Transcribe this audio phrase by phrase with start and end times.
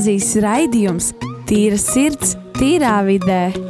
[0.00, 1.08] gimnāzijas raidījums
[1.44, 3.69] Tīra sirds, tīrā vidē.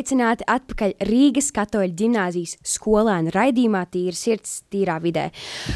[0.00, 5.26] Sveicināti atpakaļ Rīgas katoļu ģimnāzijas skolēnu raidījumā Tīra sirds, tīrā vidē.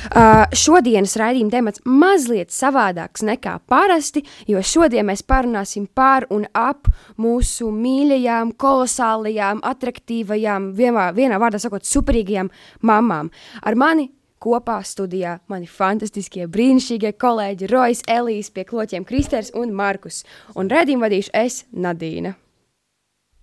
[0.09, 6.89] Uh, šodienas raidījuma temats mazliet savādāks nekā parasti, jo šodien mēs parunāsim par un ap
[7.21, 12.49] mūsu mīļajām, kolosālajām, atraktīvajām, vienā, vienā vārdā sakot, superīgajām
[12.81, 13.29] mamām.
[13.61, 14.07] Ar mani
[14.41, 20.23] kopā studijā mani fantastiskie, brīnišķīgie kolēģi Rojas, Elīs, pie kloķiem Kristers un Markus.
[20.57, 22.33] Un raidījumu vadīšu es, Nadīna.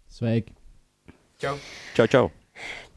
[0.09, 0.57] Sveiki!
[1.41, 1.55] Čau!
[1.97, 2.27] Čau, čau!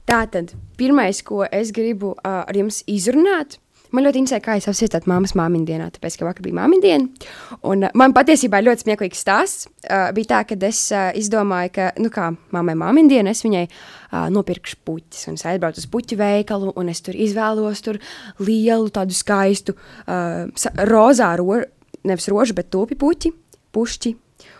[0.04, 3.54] Tātad, pirmais, ko es gribu uh, ar jums izrunāt,
[3.88, 7.30] man ļoti interesē, kā jūs apsveicat mammas māmiņu dienā, tāpēc, ka vakar bija māmiņu diena.
[7.64, 9.70] Un uh, man patiesībā ļoti smieklīgs stāsts.
[9.86, 13.62] Uh, bija tā, ka es uh, izdomāju, ka, nu kā mammai māmiņu diena, es viņai
[13.64, 15.24] uh, nopirkšu puķis.
[15.32, 17.96] Un es aizbraucu uz puķu veikalu, un es tur izvēlos tur
[18.44, 19.72] lielu, tādu skaistu,
[20.04, 21.62] uh, rozā, ro,
[22.04, 23.32] nevis rožu, bet topi puķi,
[23.72, 24.12] pušķi.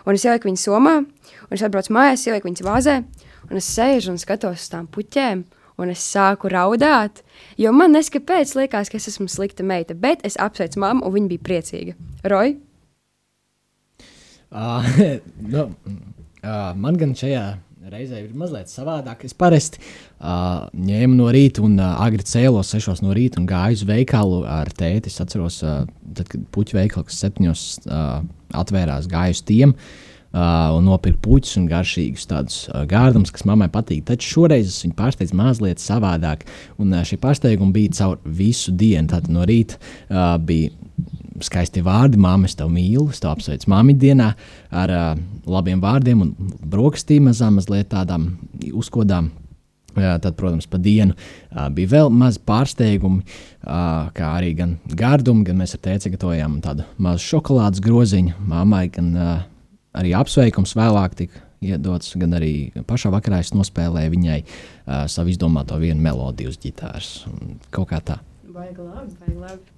[0.09, 2.97] Un es ieliku viņu somā, un es atbraucu mājās, ieliku viņu vāzē,
[3.49, 5.43] un es sēžu un skatos uz tām puķēm,
[5.81, 7.21] un es sāku raudāt,
[7.59, 11.31] jo man neskapēc liekas, ka es esmu slikta meita, bet es apsveicu mammu, un viņa
[11.33, 11.97] bija priecīga.
[12.31, 12.55] Roy?
[14.55, 14.87] Uh,
[15.53, 17.45] nu, uh, man gan šajā
[17.91, 19.27] reizē ir mazliet savādāk.
[19.27, 23.81] Es parasti uh, ņēmu no rīta un uh, agri cēlos 6 no rīta un gāju
[23.81, 25.11] uz veikalu ar tēti.
[25.11, 25.83] Es atceros, uh,
[26.17, 28.23] tad, kad puķu veikals 7 uh,
[28.57, 29.75] atvērās, gāju uz tiem.
[29.75, 30.04] Uh,
[30.35, 34.03] un nopirkt puķus un garšīgus tādus uh, gārdumus, kas mammai patīk.
[34.09, 36.43] Taču šoreiz es viņu pārsteidzu mazliet savādāk.
[36.81, 39.07] Un uh, šie pārsteigumi bija caur visu dienu.
[39.13, 40.73] Tātad no rīta uh, bija
[41.43, 44.29] skaisti vārdi, māmiņa, es tevi mīlu, es tevi apsveicu māmiņu dienā
[44.83, 45.07] ar uh,
[45.51, 46.35] labiem vārdiem un
[46.67, 48.33] brokastīm mazām, mazliet tādām
[48.73, 49.31] uzkodām.
[49.95, 55.45] Jā, tad, protams, pa dienu uh, bija vēl mazi pārsteigumi, uh, kā arī gan gardumi,
[55.47, 58.35] gan mēs ar tēci gatavojām tādu mazu šokolādes groziņu.
[58.51, 59.37] Māmai gan uh,
[59.97, 62.53] arī apsveikums vēlāk tika iedots, gan arī
[62.87, 67.13] pašā vakarā es nospēlēju viņai uh, savu izdomāto vienu melodiju uz ģitāras.
[67.73, 68.19] Kaut kā tā.
[68.55, 69.71] Baigi labi, baigi labi.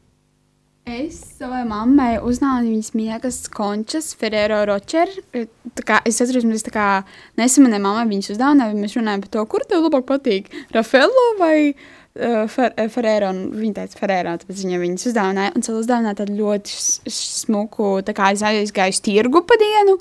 [0.88, 5.10] Es savai mammai uzdāvināju viņas miegas končas, Ferrero Rocher.
[5.36, 6.86] Es atceros, mēs tā kā
[7.40, 11.58] nesamanējām mammai viņas uzdāvinājumu, mēs runājām par to, kur tev labāk patīk, Rafaelo vai
[12.18, 13.30] uh, Fer Ferrero.
[13.54, 15.54] Viņa teica Ferrero, tāpēc viņa viņas uzdāvināja.
[15.56, 19.98] Un ceļā uzdāvināja tādu ļoti smuku, tā kā es aizgāju uz tirgu pa dienu,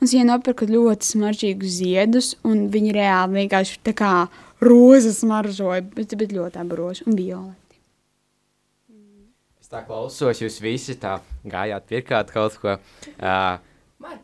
[0.00, 4.14] un viņa nopirka ļoti smaržīgus ziedus, un viņi reāli vienkārši tā kā
[4.64, 7.80] rozes smaržoja, bet, bet ļoti abroši un violeti.
[9.60, 12.76] Es tā klausos, jūs visi tā gājāt, pirkāt kaut ko.
[13.18, 13.56] Uh,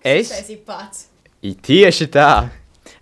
[0.06, 0.30] es
[0.66, 1.08] pats.
[1.42, 2.28] I tieši tā.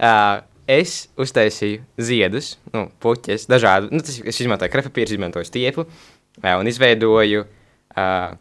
[0.01, 0.41] Uh,
[0.71, 3.91] es uztaisīju ziedus, nu, puķes, dažādu.
[3.95, 8.37] Nu, tas, es izmantoju krepapīru, izmantoju stiepu uh, un izveidoju uh,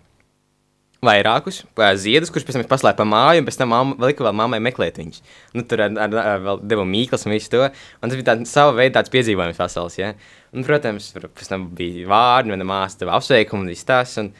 [1.05, 4.59] vairākus uh, ziedus, kurus pēc tam paslēpu māju, un pēc tam mamma, liku vēl mammai
[4.63, 5.23] meklēt viņus.
[5.55, 7.63] Nu, tur ar, ar, ar, vēl devu mīklas un visu to.
[7.99, 10.13] Un tas bija tāds sava veida tāds piedzīvojums vesels, ja.
[10.53, 14.17] Un, protams, pēc tam bija vārdi, mana māsa deva apsveikumu un viss tas.
[14.21, 14.33] Un,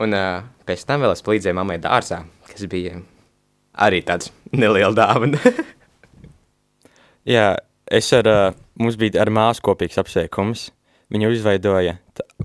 [0.00, 2.98] un uh, pēc tam vēl es palīdzēju mammai dārzā, kas bija
[3.84, 5.40] arī tāds neliela dāvana.
[7.28, 7.52] Jā,
[7.86, 8.28] es ar,
[8.78, 10.70] mums bija ar māsu kopīgs apsveikums.
[11.12, 11.98] Viņa izveidoja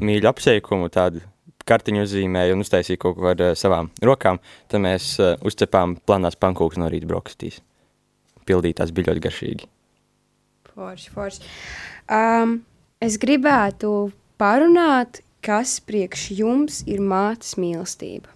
[0.03, 1.23] mīļu apsveikumu, tādu
[1.67, 4.39] kartiņu uzzīmēja un uztaisīja kaut ko ar uh, savām rokām.
[4.71, 7.59] Tad mēs uh, uzcepām planās pankūkus no rīta brokastīs.
[8.47, 9.69] Pildītās bija ļoti garšīgi.
[10.71, 11.51] Forši, forši.
[12.13, 12.59] Um,
[13.03, 18.31] es gribētu parunāt, kas priekš jums ir mātes mīlestība.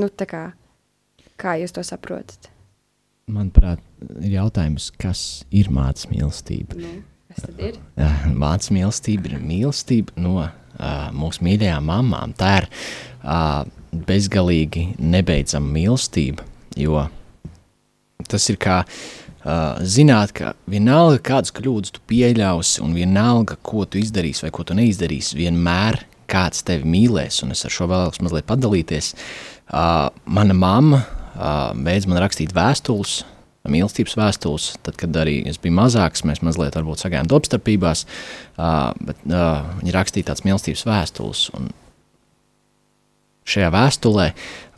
[0.00, 0.44] Nu, tā kā,
[1.40, 2.53] kā jūs to saprotat?
[3.24, 3.80] Manuprāt,
[4.20, 6.76] ir jautājums, kas ir mātes mīlestība?
[6.76, 6.90] Nu,
[7.32, 7.78] kas tad ir?
[8.36, 10.50] Mātes mīlestība ir mīlestība no uh,
[11.16, 12.34] mūsu mīļajām mamām.
[12.36, 13.62] Tā ir uh,
[13.94, 16.44] bezgalīgi nebeidzama mīlestība,
[16.76, 17.06] jo
[18.28, 24.04] tas ir kā uh, zināt, ka vienalga kādas kļūdas tu pieļausi un vienalga, ko tu
[24.04, 28.52] izdarīsi vai ko tu neizdarīsi, vienmēr kāds tevi mīlēs, un es ar šo vēlos mazliet
[28.52, 29.14] padalīties.
[29.64, 33.22] Uh, mana mamma beidz man rakstīt vēstules,
[33.70, 34.66] mīlestības vēstules.
[34.84, 38.04] Tad, kad arī es biju mazāks, mēs mazliet sagājām domstarpībās,
[39.00, 41.46] bet viņi rakstīja tādas mīlestības vēstules.
[41.56, 41.70] Un
[43.48, 44.30] šajā vēstulē,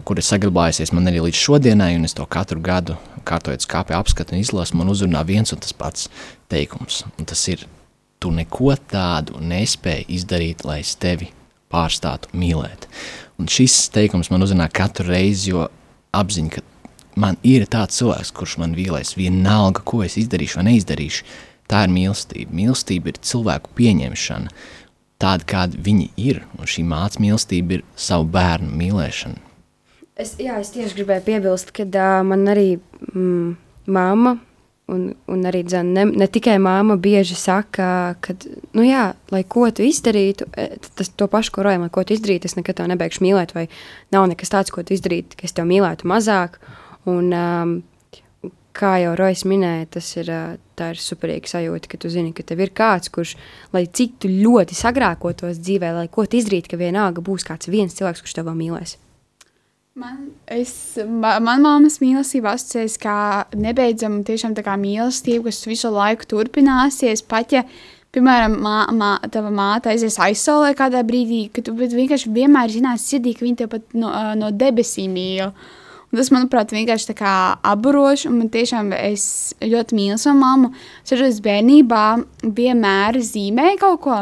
[0.06, 4.34] kur ir saglabājusies man arī līdz šodienai, un es to katru gadu kārtojot skāpē apskatu
[4.34, 6.06] un izlasu, man uzrunā viens un tas pats
[6.50, 7.02] teikums.
[7.18, 7.64] Un tas ir,
[8.22, 11.32] tu neko tādu nespēji izdarīt, lai es tevi
[11.72, 12.86] pārstātu mīlēt.
[13.42, 15.66] Un šis teikums man uzrunā katru reizi, jo
[16.14, 16.62] apziņa, ka
[17.16, 21.24] man ir tāds cilvēks, kurš man vīlēs vienalga, ko es izdarīšu vai neizdarīšu.
[21.66, 22.54] Tā ir mīlestība.
[22.54, 24.50] Mīlestība ir cilvēku pieņemšana.
[25.18, 26.42] tādi, kādi viņi ir.
[26.58, 29.40] Un šī mācība mīlestība ir savu bērnu mīlēšana.
[30.16, 32.78] Es, jā, es tieši gribēju piebilst, ka uh, man arī
[33.12, 33.56] mm,
[33.86, 34.36] māma
[34.92, 37.88] un, un arī dzan, ne, ne tikai māma bieži saka,
[38.22, 38.36] ka,
[38.76, 40.68] nu jā, lai ko tu izdarītu, e,
[40.98, 43.66] tas to pašu, ko rojam, lai ko tu izdarītu, es nekad tev nebeigšu mīlēt, vai
[44.14, 46.60] nav nekas tāds, ko tu izdarītu, ka es tev mīlētu mazāk.
[47.10, 47.76] Un, um,
[48.76, 50.30] kā jau Rojas minēja, tas ir,
[50.78, 53.34] tā ir superīga sajūta, ka tu zini, ka tev ir kāds, kurš,
[53.74, 57.96] lai cik tu ļoti sagrākotos dzīvē, lai ko tu izdarītu, ka vienalga būs kāds viens
[57.96, 58.98] cilvēks, kurš tev mīlēs.
[59.96, 60.16] Man,
[60.52, 63.18] es, ma, man mammas mīlestība asociējas kā
[63.56, 67.22] nebeidzama tiešām tā kā mīlestība, kas visu laiku turpināsies.
[67.24, 67.62] Pat ja,
[68.12, 73.32] piemēram, mā, mā, tava māte aizies aizsolē kādā brīdī, ka tu vienkārši vienmēr zinās sirdī,
[73.38, 75.48] ka viņa tev pat no, no debesīm mīl.
[76.12, 77.32] Un tas, manuprāt, vienkārši tā kā
[77.72, 79.24] apburoši, un man tiešām es
[79.64, 80.74] ļoti mīlu savu mammu.
[81.06, 82.04] Es arī bērnībā
[82.44, 84.20] vienmēr zīmēju kaut ko.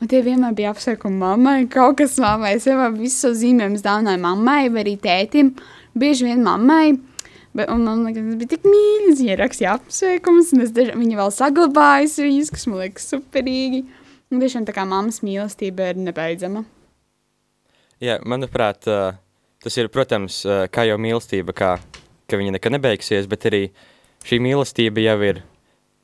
[0.00, 2.54] Un tie vienmēr bija apsveikumi mammai, kaut kas mammai.
[2.56, 5.52] Es vienmēr visu savu zīmējumu dāvināju mammai vai arī tētim.
[6.00, 6.94] Bieži vien mammai.
[7.52, 9.10] Bet, un man liekas, tas bija tik mīļi.
[9.18, 13.82] Viņa rakstīja apsveikumus, un es daži, viņa vēl saglabājas viņus, kas man liekas superīgi.
[14.30, 16.64] Un tiešām tā kā mammas mīlestība ir nebeidzama.
[18.00, 20.40] Jā, manuprāt, tas ir, protams,
[20.72, 21.74] kā jau mīlestība, kā,
[22.30, 23.66] ka viņa nekad nebeigsies, bet arī
[24.24, 25.44] šī mīlestība jau ir,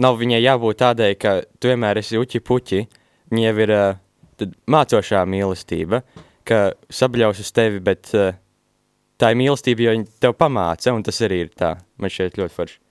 [0.02, 5.24] nav viņai jābūt tādai, ka tu vienmēr esi uķi puķi, Viņa jau ir uh, mācošā
[5.28, 6.02] mīlestība,
[6.46, 8.34] ka sabļaus uz tevi, bet uh,
[9.20, 11.76] tā ir mīlestība, jo viņa tev pamāca, un tas arī ir tā.
[12.00, 12.82] Man šķiet ļoti forši.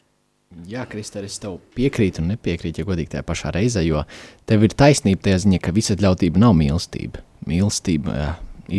[0.69, 4.05] Jā, Kristēn, es tev piekrītu un nepiekrītu, ja godīgi tajā pašā reizē, jo
[4.47, 7.23] tev ir taisnība tajā ziņā, ka visatļautība nav mīlestība.
[7.49, 8.29] Mīlestība jā,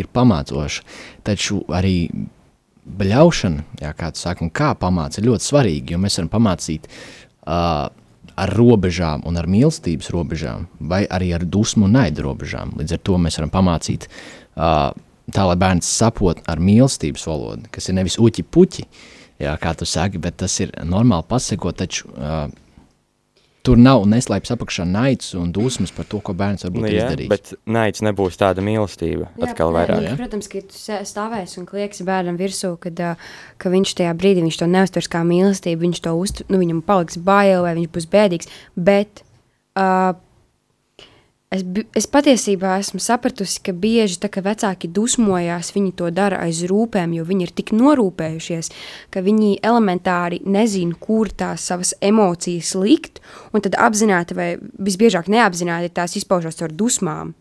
[0.01, 0.87] ir pamācoša,
[1.27, 2.09] taču arī
[2.87, 6.89] bļaušana, jā, kā tu saki, un kā pamāca, ir ļoti svarīgi, jo mēs varam pamācīt
[6.89, 7.91] uh,
[8.37, 12.75] ar robežām un ar mīlestības robežām, vai arī ar dusmu un naidu robežām.
[12.77, 14.93] Līdz ar to mēs varam pamācīt uh,
[15.33, 18.87] tā, lai bērns saprot ar mīlestības valodu, kas ir nevis uķi puķi,
[19.43, 22.47] jā, kā tu saki, bet tas ir normāli pasakot, taču uh,
[23.67, 27.31] tur nav neslēpts apakšā naids un dusmas par to, ko bērns varbūt nu, jā, izdarījis.
[27.33, 30.05] Bet naids nebūs tāda mīlestība jā, atkal vairāk.
[30.07, 30.15] Jā.
[30.21, 33.03] Protams, ka tu stāvēsi un klieksi bērnam virsū, kad,
[33.63, 37.19] ka viņš tajā brīdī viņš to neuztvers kā mīlestību, viņš to uztver, nu viņam paliks
[37.19, 38.53] bail vai viņš būs bēdīgs,
[38.89, 39.25] bet
[39.77, 40.15] uh,
[41.55, 41.63] Es,
[41.95, 47.15] es patiesībā esmu sapratusi, ka bieži tā, ka vecāki dusmojās, viņi to dara aiz rūpēm,
[47.15, 48.73] jo viņi ir tik norūpējušies,
[49.15, 53.23] ka viņi elementāri nezina, kur tās savas emocijas likt,
[53.55, 57.37] un tad apzināti vai visbiežāk neapzināti tās izpaužas ar dusmām.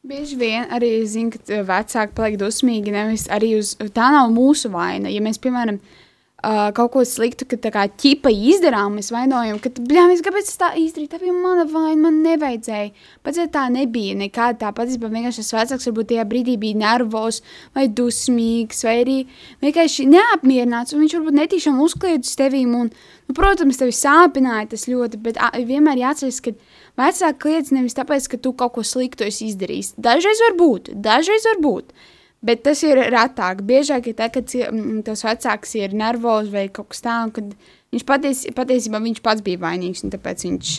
[0.00, 5.12] Bieži vien arī zinu, ka vecāki paliek dusmīgi, nevis arī uz tā nav mūsu vaina.
[5.12, 6.09] Ja mēs, piemēram, uh,
[6.40, 10.58] uh, kaut ko sliktu, ka tā kā ķipa izdarām, mēs vainojam, ka, bļāmies, kāpēc es
[10.60, 12.90] tā izdarīju, tā bija mana vaina, man nevajadzēja.
[13.26, 17.40] Pats, tā nebija nekāda tā patiesībā, vienkārši tas vecāks varbūt tajā brīdī bija nervos
[17.76, 19.16] vai dusmīgs, vai arī
[19.64, 25.20] vienkārši neapmierināts, un viņš varbūt netīšām uzkliedz tevīm, un, nu, protams, tevi sāpināja tas ļoti,
[25.24, 26.54] bet a, vienmēr jāatceras, ka
[27.00, 29.94] vecāki kliedz nevis tāpēc, ka tu kaut ko sliktu esi izdarījis.
[30.00, 31.94] Dažreiz var būt, dažreiz var būt,
[32.40, 33.60] Bet tas ir retāk.
[33.68, 37.50] Biežāk ir tā, ka tas vecāks ir nervozs vai kaut kas tāds, kad
[37.92, 40.70] viņš paties, patiesībā viņš pats bija vainīgs un tāpēc viņš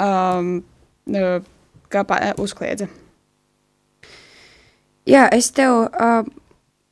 [0.00, 0.54] um,
[1.92, 2.04] kā
[2.40, 2.88] uzkliedza.
[5.06, 6.24] Jā, es tev uh,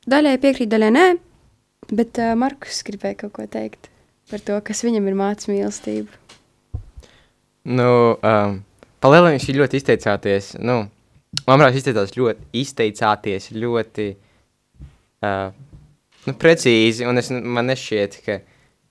[0.07, 1.07] daļai piekrītu, daļai nē,
[1.91, 3.89] bet uh, Markus gribēja kaut ko teikt
[4.29, 6.21] par to, kas viņam ir mācīts mīlestība.
[7.65, 8.61] Nu, um,
[9.01, 10.85] viņš ir ļoti izteicāties, nu,
[11.43, 15.49] Manuprāt, izteicās ļoti, izteicāties ļoti uh,
[16.25, 18.39] nu, precīzi, un es, man nešķiet, ka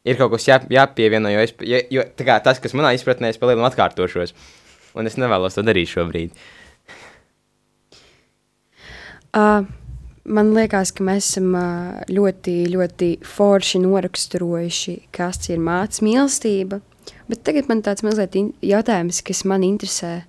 [0.04, 3.40] ir kaut kas jā, jāpievieno, jo, es, jo, jo kā, tas, kas manā izpratnē, es
[3.40, 4.34] palielinām atkārtošos,
[4.98, 6.36] un es nevēlos to darīt šobrīd.
[9.34, 9.64] Uh,
[10.30, 16.78] man liekas, ka mēs esam uh, ļoti, ļoti forši noraksturojuši, kas ir mācība mīlestība,
[17.26, 20.20] bet tagad man tāds mazliet jautājums, kas man interesē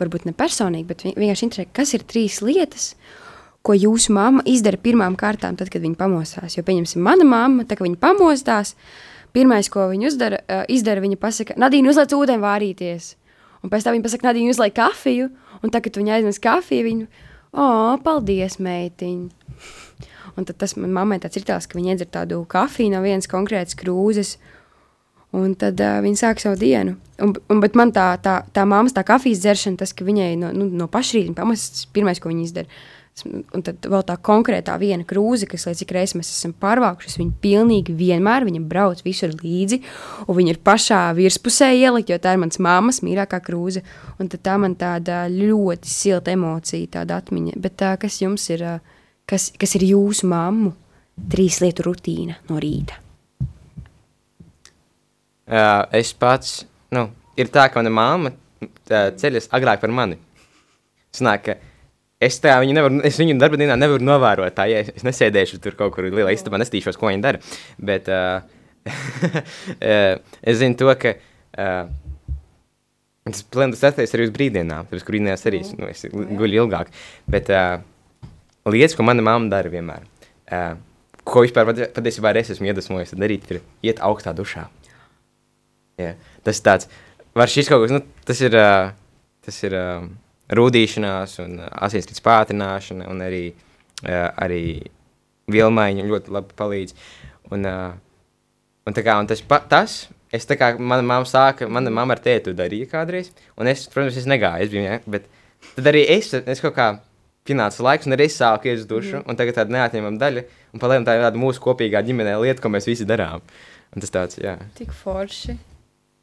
[0.00, 2.92] varbūt ne personīgi, bet vienkārši interesē, kas ir trīs lietas,
[3.64, 6.58] ko jūsu mamma izdara pirmām kārtām, tad, kad viņa pamostās.
[6.58, 8.74] Jo, pieņemsim, mana mamma, tā kā viņa pamostās,
[9.36, 13.14] pirmais, ko viņa uzdara, uh, izdara, viņa pasaka, Nadīna, uzliec ūdeni vārīties.
[13.64, 15.30] Un pēc tam viņa pasaka, Nadīna, uzliek kafiju,
[15.62, 17.68] un tad, kad viņa aiznes kafiju, viņa, o,
[18.04, 19.22] paldies, meitiņ.
[20.34, 23.30] Un tad tas man mammai tāds ir tās, ka viņa iedzer tādu kafiju no vienas
[23.30, 24.34] konkrētas krūzes,
[25.34, 26.96] Un tad uh, viņa sāk savu dienu.
[27.22, 30.50] Un, un, bet man tā, tā, tā māmas tā kafijas dzeršana, tas, ka viņai no,
[30.54, 32.82] nu, no pašrīta pamats, pirmais, ko viņa izdara,
[33.22, 37.36] Un tad vēl tā konkrētā viena krūze, kas līdz cik reizes mēs esam pārvākušies, viņa
[37.44, 39.78] pilnīgi vienmēr, viņa brauc visur līdzi,
[40.26, 43.84] un viņa ir pašā virspusē ielikt, jo tā ir mans mammas mīļākā krūze.
[44.18, 47.54] Un tā man tāda ļoti silta emocija, tāda atmiņa.
[47.62, 48.66] Bet tā, kas jums ir,
[49.30, 50.74] kas, kas ir jūsu mammu
[51.30, 53.03] trīs lietu rutīna no rīta?
[55.44, 56.62] Uh, es pats,
[56.94, 60.16] nu, ir tā, ka mana māma uh, ceļas agrāk par mani.
[61.14, 61.56] Sanāk, ka
[62.24, 64.54] es, tā, viņu nevaru, es viņu darba dienā nevaru novērot.
[64.56, 67.42] Tā, ja es, es nesēdēšu tur kaut kur lielā istabā, nestīšos, ko viņa dara.
[67.76, 68.40] Bet uh,
[70.48, 71.92] es zinu to, ka uh,
[73.28, 76.92] tas plēnus attiecas arī uz brīvdienām, tāpēc, kur brīvdienās arī nu, es guļu ilgāk.
[77.30, 77.82] Bet uh,
[78.72, 80.08] lietas, ko mana mamma dara vienmēr,
[80.52, 80.72] uh,
[81.24, 84.66] ko vispār pati- patiesībā es esmu iedvesmojis darīt, ir iet augstā dušā.
[86.00, 86.14] Jā,
[86.46, 86.88] tas ir tāds,
[87.38, 88.90] var šis kaut kas, nu, tas ir, uh,
[89.44, 90.06] tas ir uh,
[90.54, 93.44] rūdīšanās un asinsrites pātrināšana un arī,
[94.02, 94.64] uh, arī
[95.52, 96.98] vielmaiņa ļoti labi palīdz.
[97.54, 97.94] Un, uh,
[98.88, 102.16] un tā kā, un tas, pa, tas, es tā kā, mana mamma sāka, mana mamma
[102.16, 105.28] ar tētu darīja kādreiz, un es, protams, es negāju, es biju, ja, bet
[105.76, 106.88] tad arī es, es kaut kā
[107.46, 109.28] pienāca laiks, un arī es sāku iet uz dušu, mm.
[109.28, 112.72] un tagad tāda neatņemama daļa, un palēm tā ir tāda mūsu kopīgā ģimenē lieta, ko
[112.72, 113.44] mēs visi darām.
[113.94, 114.56] Un tas tāds, jā.
[114.78, 115.58] Tik forši.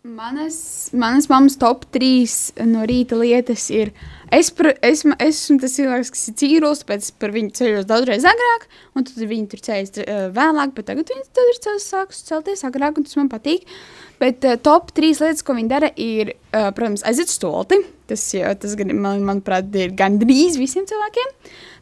[0.04, 3.92] Manas, manas mammas top 3 no rīta lietas ir.
[4.34, 8.26] Es, par, es, esmu tas cilvēks, kas ir cīrulis, tāpēc es par viņu ceļos daudzreiz
[8.26, 8.66] agrāk,
[8.98, 12.98] un tad viņi tur ceļas uh, vēlāk, bet tagad viņi tur ir sākus celties agrāk,
[12.98, 13.70] un tas man patīk.
[14.18, 17.84] Bet uh, top 3 lietas, ko viņi dara, ir, uh, protams, aiziet stolti.
[18.10, 21.34] Tas, jā, tas gan, man, manuprāt, ir gandrīz visiem cilvēkiem.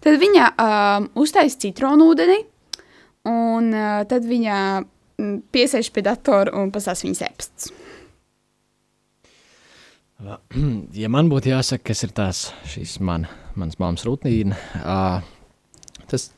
[0.04, 2.42] Tad viņa uh, uztais citronu ūdeni,
[3.32, 7.78] un uh, tad viņa mm, piesēž pie datora un pasās viņas ēpsts.
[10.20, 12.40] Ja man būtu jāsaka, kas ir tās
[13.00, 15.22] man, manas mammas rutīna, uh,
[16.12, 16.30] tas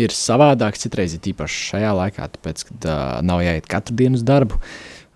[0.00, 4.24] ir savādāks citreiz, ir īpaši šajā laikā, tāpēc, kad uh, nav jāiet katru dienu uz
[4.26, 4.56] darbu.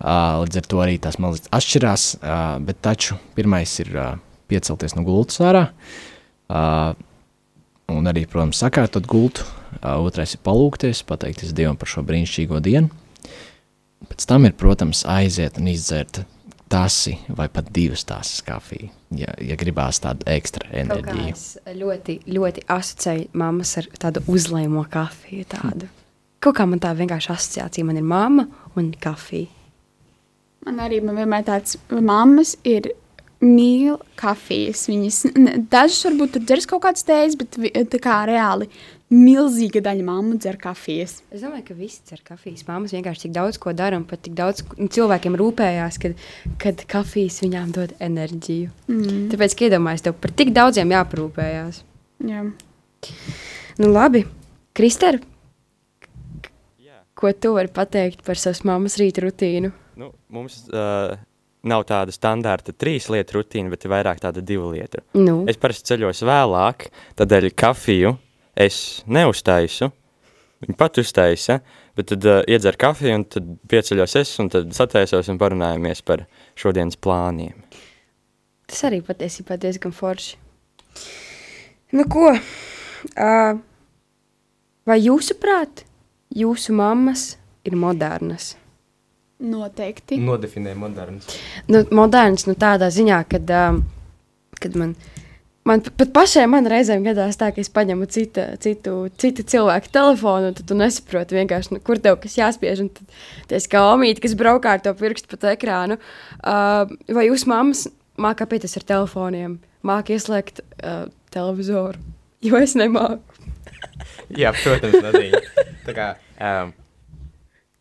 [0.01, 4.11] Uh, līdz ar to arī tās mazliet atšķirās, uh, bet taču pirmais ir uh,
[4.53, 5.67] piecelties no gultas ārā.
[6.51, 6.93] Uh,
[7.93, 9.47] un arī, protams, sakārtot gultu.
[9.81, 12.93] Uh, otrais ir palūkties, pateikties Dievam par šo brīnišķīgo dienu.
[14.11, 16.23] Pēc tam ir, protams, aiziet un izdzert
[16.71, 21.33] tasi vai pat divas tases kafiju, ja, ja gribās tādu ekstra enerģiju.
[21.33, 25.49] es ļoti, ļoti asociēju mammas ar tādu uzlēmo kafiju.
[25.51, 25.91] Tādu.
[26.41, 27.85] Kaut kā man tā vienkārši asociācija.
[27.85, 28.47] Man ir mamma
[28.79, 29.51] un kafija.
[30.65, 32.93] Man arī man vienmēr tāds mammas ir
[33.41, 34.87] mīl kafijas.
[34.91, 37.57] Viņas ne- dažas varbūt tur dzers kaut kādas tējas, bet
[37.91, 38.69] tā kā reāli
[39.11, 41.17] milzīga daļa mammu dzer kafijas.
[41.35, 42.63] Es domāju, ka visi cer kafijas.
[42.69, 46.21] Māmas vienkārši tik daudz ko dara un pat tik daudz cilvēkiem rūpējās, kad,
[46.63, 48.71] kad kafijas viņām dod enerģiju.
[48.91, 49.25] Mm.
[49.33, 51.83] Tāpēc, ka iedomājieties, tev par tik daudziem jāparūpējās.
[52.31, 52.45] Jā.
[53.81, 54.23] Nu, labi,
[54.77, 55.19] Kristēr,
[57.19, 59.73] ko tu vari pateikt par savas mammas rīta rutīnu?
[60.01, 61.19] Nu, mums uh,
[61.67, 65.03] nav tāda standarta trīs lietu rutīna, bet ir vairāk tāda divu lietu.
[65.19, 66.89] Nu, Es parasti ceļos vēlāk,
[67.19, 68.15] tādēļ kafiju
[68.57, 69.91] es neuztaisu.
[70.61, 71.61] Viņa pat uztaisa,
[71.97, 76.27] bet tad uh, iedzer kafiju, un tad pieceļos es, un tad sataisos un parunājamies par
[76.61, 77.57] šodienas plāniem.
[78.69, 80.37] tas arī patiesībā diezgan forši.
[81.97, 82.29] Nu, ko?
[83.17, 83.57] Uh,
[84.87, 85.87] vai jūsuprāt,
[86.37, 87.33] jūsu mammas
[87.67, 88.53] ir modernas?
[89.41, 90.21] Noteikti.
[90.21, 91.33] Nodefinē moderns.
[91.73, 93.81] nu, moderns nu, tādā ziņā, kad, um,
[94.61, 94.95] kad man,
[95.69, 100.51] man pat pašai man reizēm gadās tā, ka es paņemu cita, citu, citu cilvēku telefonu,
[100.51, 102.85] un tu nesaproti vienkārši, nu, kur tev kas jāspiež.
[102.85, 103.17] un Tad
[103.53, 105.99] tas kā omīte, kas braukā ar to pirkstu pa ekrānu.
[106.41, 107.87] Uh, vai jūs mammas
[108.21, 112.01] mākā pietas ar telefoniem, mākā ieslēgt uh, televizoru?
[112.45, 113.21] Jo es nemāku.
[114.41, 114.97] Jā, protams.
[115.85, 116.07] Tā kā,
[116.41, 116.71] um,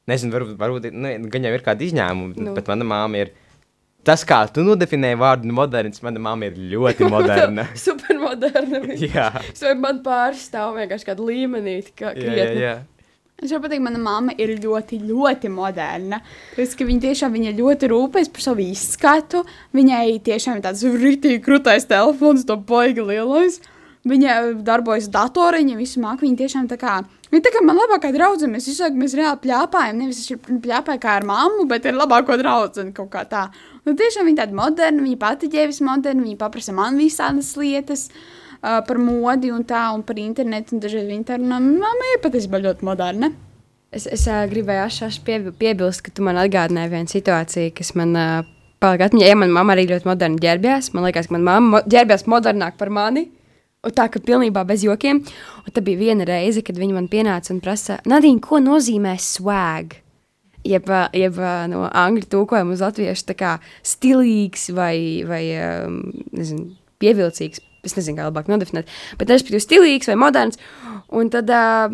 [0.09, 2.49] nezinu, varbūt, varbūt ne, gan jau ir kādi izņēmumi, Nu.
[2.49, 2.55] nu.
[2.57, 3.31] bet mana māma ir.
[4.09, 7.67] Tas, kā tu nodefinēji vārdu moderns, mana māma ir ļoti moderna.
[7.87, 8.79] Supermoderna.
[8.87, 9.09] viņa.
[9.15, 12.63] jā, Es vai man pārstāv vienkārši kādu līmenī, kā jā, jā, krietni.
[12.65, 12.77] jā.
[13.39, 16.17] Es jau pateiktu, mana mamma ir ļoti, ļoti moderna.
[16.57, 19.45] Tas, ka viņa tiešām viņa ļoti rūpējas par savu izskatu.
[19.77, 23.61] Viņai tiešām ir tāds rītīgi krūtais telefons, to baigi lielais.
[24.09, 24.35] Viņa
[24.67, 26.25] darbojas datorā, viņa visu māku.
[26.27, 26.97] Viņa tiešām tā kā,
[27.31, 28.55] viņa tā kā man labākā draudzene.
[28.55, 30.01] Mēs visu laiku mēs reāli pļāpājam.
[30.01, 33.47] Nevis es pļāpāju kā ar mammu, bet ar labāko draudzeni kaut kā tā.
[33.87, 38.09] Un tiešām viņa tāda moderna, viņa pati ģēvis moderna, viņa paprasa man visādas lietas.
[38.59, 40.75] Uh, par modi un tā, un par internetu.
[40.83, 43.31] Dažreiz viņa tā runā, mamma ir patiesībā ļoti moderna.
[43.95, 48.11] Es, es uh, gribēju ašās pie, piebilst, ka tu man atgādināji vienu situāciju, kas man
[48.19, 48.49] uh,
[48.83, 49.29] palika atmiņā.
[49.31, 52.91] Ja manā mamā arī ļoti moderni ģērbjās, man liekas, ka manā mamma ģērbjās modernāk par
[52.93, 53.29] mani.
[53.79, 55.21] Un tā kā pilnībā bez jokiem.
[55.63, 59.95] Un tad bija viena reize, kad viņi man pienāca un prasa, Nadīna, ko nozīmē swag?
[60.67, 61.37] Jeb, jeb
[61.71, 63.53] no angļu tūkojuma uz latviešu tā kā
[63.87, 66.01] stilīgs vai, vai ām,
[66.35, 67.63] nezinu, pievilcīgs.
[67.85, 70.59] Es nezinu, kā labāk nodefinēt, bet respektīvi stilīgs vai moderns.
[71.15, 71.87] Un tad, ā,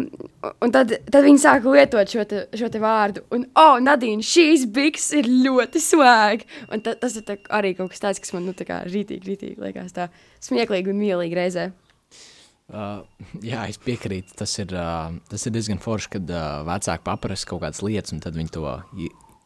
[0.66, 3.24] un tad, tad viņi sāka lietot šo, te, šo te vārdu.
[3.36, 6.44] Un, oh, Nadīna, šīs biks ir ļoti swag.
[6.74, 9.24] Un ta, tas ir tā, arī kaut kas tāds, kas man nu, tā kā rītīgi,
[9.30, 10.10] rītīgi liekas tā
[10.44, 11.70] smieklīgi un mīlīgi reizē.
[12.66, 13.06] Uh,
[13.46, 14.34] jā, es piekrītu.
[14.42, 18.24] Tas ir, uh, tas ir diezgan forši, kad uh, vecāki paprasa kaut kādas lietas, un
[18.26, 18.66] tad viņi to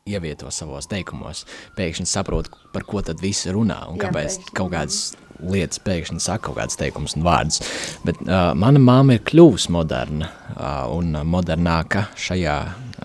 [0.10, 1.44] ievieto savos teikumos.
[1.78, 4.56] Pēkšņi saprot, par ko tad visi runā un Jā, kāpēc pēkšņi.
[4.56, 5.02] kaut kādas
[5.44, 7.62] lietas pēkšņi saka kaut kādas teikumus un vārdus.
[8.06, 12.58] Bet uh, mana māma ir kļuvusi moderna uh, un modernāka šajā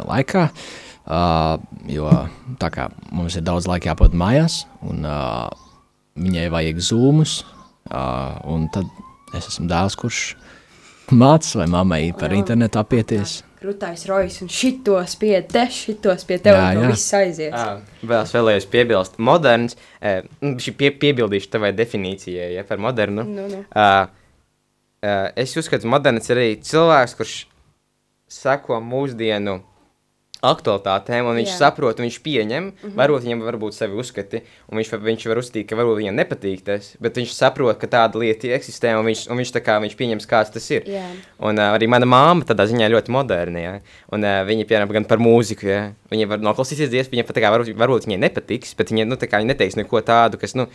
[0.02, 0.48] laikā.
[1.04, 1.60] Uh,
[1.92, 2.08] jo
[2.60, 5.50] tā kā mums ir daudz laika jāpavada mājās, un uh,
[6.16, 7.42] viņai vajag zūmus,
[7.90, 8.88] uh, un tad
[9.36, 10.22] es esmu dēls, kurš
[11.12, 12.40] mācās vai mammai par Jā.
[12.40, 13.42] internetu apieties.
[13.64, 16.82] Krūtais rojas un šitos pie te, šitos pie tev, Jā, jā.
[16.82, 17.54] to viss aizies.
[17.54, 19.78] Jā, vēl es vēlējos piebilst, moderns,
[20.60, 23.24] šī pie, piebildīšu tavai definīcijai ja, par modernu.
[23.24, 23.62] Nu, nu.
[23.72, 24.04] Uh,
[25.00, 27.38] uh, es uzskatu, ka moderns ir arī cilvēks, kurš
[28.36, 29.62] seko mūsdienu
[30.50, 31.58] aktualitātēm, un viņš Jā.
[31.62, 32.96] Saprot, un viņš pieņem, mm -hmm.
[33.00, 36.64] varbūt viņam var būt savi uzskati, un viņš, viņš var uzskatīt, ka varbūt viņam nepatīk
[36.64, 39.96] tas, bet viņš saprot, ka tāda lieta eksistē, un viņš, un viņš tā kā viņš
[39.98, 40.88] pieņems, kāds tas ir.
[40.88, 41.04] Jā.
[41.38, 43.58] Un uh, arī mana māma tādā ziņā ļoti moderna.
[43.58, 43.74] Ja?
[44.12, 45.92] Un uh, viņa, piemēram, gan par mūziku, ja?
[46.10, 49.18] viņa var noklausīties dziesmu, viņa pat tā kā varbūt, varbūt viņai nepatiks, bet viņa, nu,
[49.20, 50.68] tā kā viņa neteiks neko tādu, kas, nu,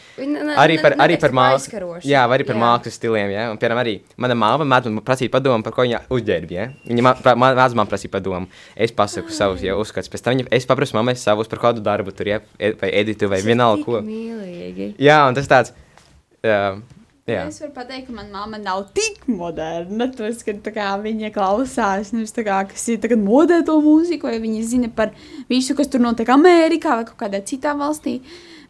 [0.60, 3.48] arī par, arī par mākslas, jā, arī par mākslas stiliem, ja?
[3.54, 6.70] Un, piemēram, arī mana māma mēdz man prasīt padomu, par ko viņa uzģērbi, ja?
[6.90, 8.50] Viņa mēdz man prasīt padomu.
[8.76, 12.14] Es pasaku savus, ja uzskats, pēc tam viņa, es paprasu mammai savus par kādu darbu
[12.16, 12.40] tur, ja?
[12.60, 14.00] E- vai editu, vai vienalga ko.
[14.06, 14.94] Mīlīgi.
[15.00, 15.74] Jā, un tas tāds,
[16.44, 16.80] uh,
[17.30, 17.46] jā.
[17.48, 20.10] Es varu pateikt, ka manā mamma nav tik moderna.
[20.16, 24.30] Tas, ka tā kā, viņa klausās, nevis tā kā, kas ir tagad modē to mūziku,
[24.32, 25.12] vai viņa zina par
[25.52, 28.22] visu, kas tur notiek Amerikā vai kādā citā valstī.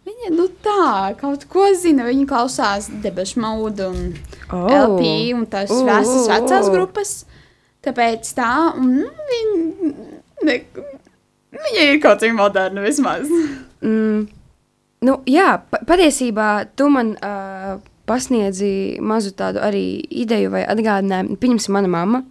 [0.10, 2.06] Viņa nu tā, kaut ko zina.
[2.08, 4.14] Viņa klausās debesu maudu un
[4.50, 4.66] Oh.
[4.66, 6.74] LP un tās Oh, vēsas oh, vecās oh.
[6.74, 7.12] grupas.
[7.86, 9.92] Tāpēc tā, un viņa,
[10.48, 10.60] ne,
[11.56, 13.30] viņa ir kaut cik moderna vismaz.
[13.86, 14.26] Mm,
[15.08, 16.50] nu, jā, pa patiesībā
[16.80, 17.78] tu man uh,
[18.10, 21.38] pasniedzi mazu tādu arī ideju vai atgādinājumu.
[21.42, 22.24] Pieņemsim, mana mamma.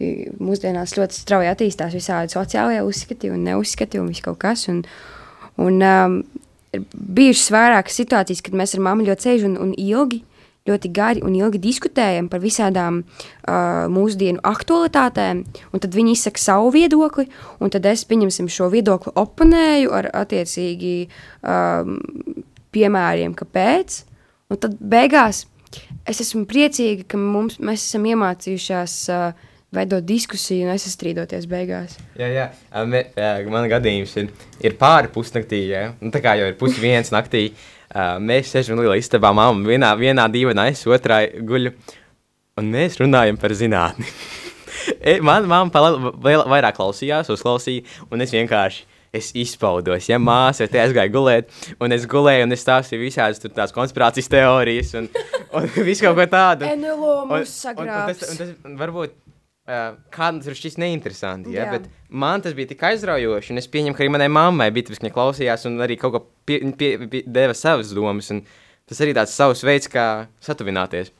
[0.00, 4.64] Mūsdienās ļoti strauji attīstās visādi sociālajie uzskati un neuzskati un viss kaut kas.
[4.72, 4.80] Un,
[5.60, 6.16] un, um,
[6.72, 10.22] ir bijušas vairākas situācijas, kad mēs ar mammu ļoti sēžam un, un ilgi,
[10.70, 16.72] ļoti gari un ilgi diskutējam par visādām uh, mūsdienu aktualitātēm, un tad viņi izsaka savu
[16.74, 17.26] viedokli,
[17.60, 20.94] un tad es pieņemsim šo viedokli oponēju ar attiecīgi
[21.42, 21.98] um,
[22.74, 24.04] piemēriem, kāpēc.
[24.50, 25.44] Un tad beigās
[26.08, 31.96] es esmu priecīga, ka mums, mēs esam iemācījušās uh, veidot diskusiju un nesastrīdoties beigās.
[32.18, 32.46] Jā, jā.
[33.50, 34.32] Man gadījums ir,
[34.66, 35.90] ir pāri pusnaktī, ja?
[36.00, 37.50] nu, tā kā jau ir pusi viens naktī.
[37.90, 41.72] Uh, mēs sēžam lielā istabā, mamma vienā, vienā dīvainā, es otrā guļu,
[42.60, 44.06] un mēs runājam par zinātni.
[45.04, 47.82] E, Man mamma pala- vēl vairāk klausījās, uzklausīja,
[48.14, 50.06] un es vienkārši es izpaudos.
[50.08, 51.50] Ja māsa te aizgāja gulēt,
[51.82, 55.10] un es gulēju, un es stāstīju visādas tās konspirācijas teorijas, un,
[55.58, 56.70] un visu kaut ko tādu.
[56.70, 56.86] Un-
[57.34, 59.18] mūs un- un tas, un tas varbūt
[59.68, 61.66] uh, kādam tas šķiet neinteresanti, ja?
[61.66, 61.76] Jā.
[61.76, 63.52] bet man tas bija tik aizraujoši.
[63.54, 66.16] un Es pieņemu, ka arī manai mammai bija tas, ka viņa klausījās un arī kaut
[66.16, 68.32] ko pie, pie, pie, deva savas domas.
[68.34, 68.44] un
[68.90, 70.04] Tas arī tāds savs veids, kā
[70.42, 71.12] satuvināties.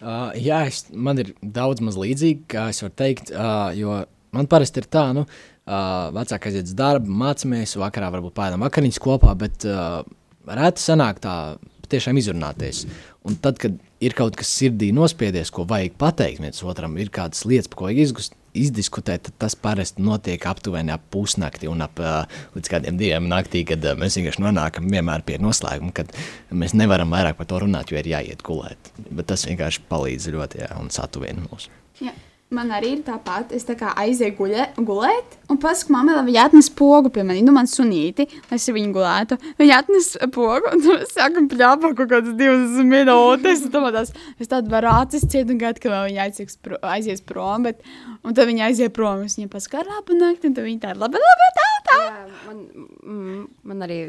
[0.00, 3.98] Uh, jā, es, man ir daudz maz līdzīgi, kā es varu teikt, uh, jo
[4.36, 9.00] man parasti ir tā, nu, uh, vecākais aiziet uz darbu, mācāmies, vakarā varbūt pēdām vakariņas
[9.04, 10.00] kopā, bet uh,
[10.48, 11.34] reti sanāk tā
[11.92, 12.86] tiešām izrunāties.
[13.28, 17.44] Un tad, kad ir kaut kas sirdī nospiedies, ko vajag pateikt viens otram, ir kādas
[17.48, 22.72] lietas, ko izgust, izdiskutēt, tad tas parasti notiek aptuveni ap pusnakti un ap uh, līdz
[22.72, 26.12] kādiem diviem naktī, kad uh, mēs vienkārši nonākam vienmēr pie noslēguma, kad
[26.50, 28.92] mēs nevaram vairāk par to runāt, jo ir jāiet gulēt.
[29.10, 31.68] Bet tas vienkārši palīdz ļoti jā, un satuvina mūs.
[32.00, 32.14] Jā.
[32.54, 33.50] Man arī ir tāpat.
[33.56, 37.42] Es tā kā aizēju guļē, gulēt, un pasaku, mammai, lai viņa atnes pogu pie manis.
[37.42, 39.38] Nu, man sunīti, lai es viņu gulētu.
[39.58, 43.64] Viņa atnes pogu, un mēs sākam pļāpāt kaut kādas divas minūtes.
[43.74, 47.64] tās- Es tādu varu acis ciet un gaidu, ka viņa aizies, pro, aizies prom.
[47.66, 47.82] Bet,
[48.22, 49.24] un tad viņa aiziet prom.
[49.26, 51.98] Es viņai pasaku, labu nakti, un tad viņa tāda labi, labi, tā, tā.
[52.06, 52.62] Jā, man,
[53.02, 54.00] mm, man arī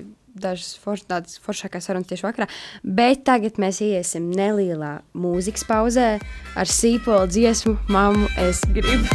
[0.42, 2.48] dažas forš, tādas foršākās sarunas tieši vakarā.
[2.84, 6.10] Bet tagad mēs iesim nelielā mūzikas pauzē
[6.58, 9.06] ar sīpolu dziesmu Māmu es gribu.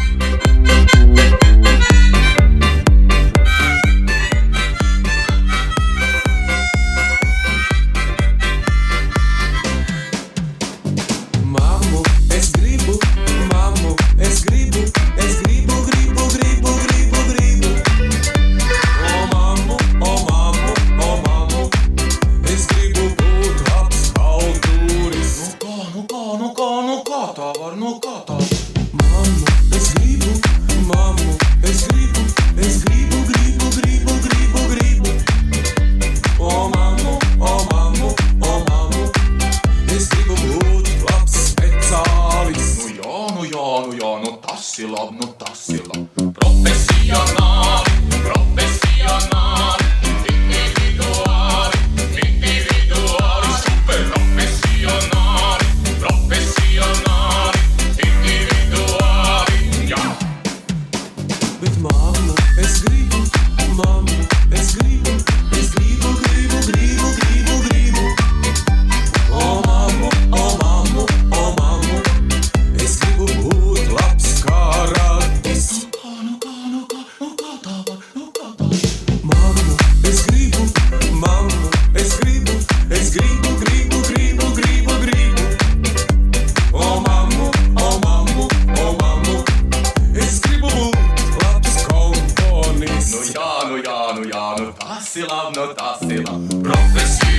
[96.82, 97.31] Labi.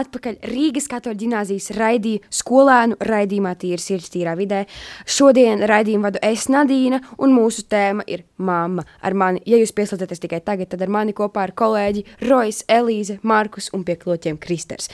[0.00, 4.64] Atpakaļ Rīgas katoļu ģimnāzijas raidījuma skolēnu raidījumā Tīra sirds tīrā vidē.
[5.08, 8.86] Šodien raidījumu vadu es Nadīna, un mūsu tēma ir mamma.
[9.02, 13.18] Ar mani, ja jūs pieslēdzaties tikai tagad, tad ar mani kopā ir kolēģi Rojas, Elīze,
[13.22, 14.90] Markus un pie kloķiem Kristers.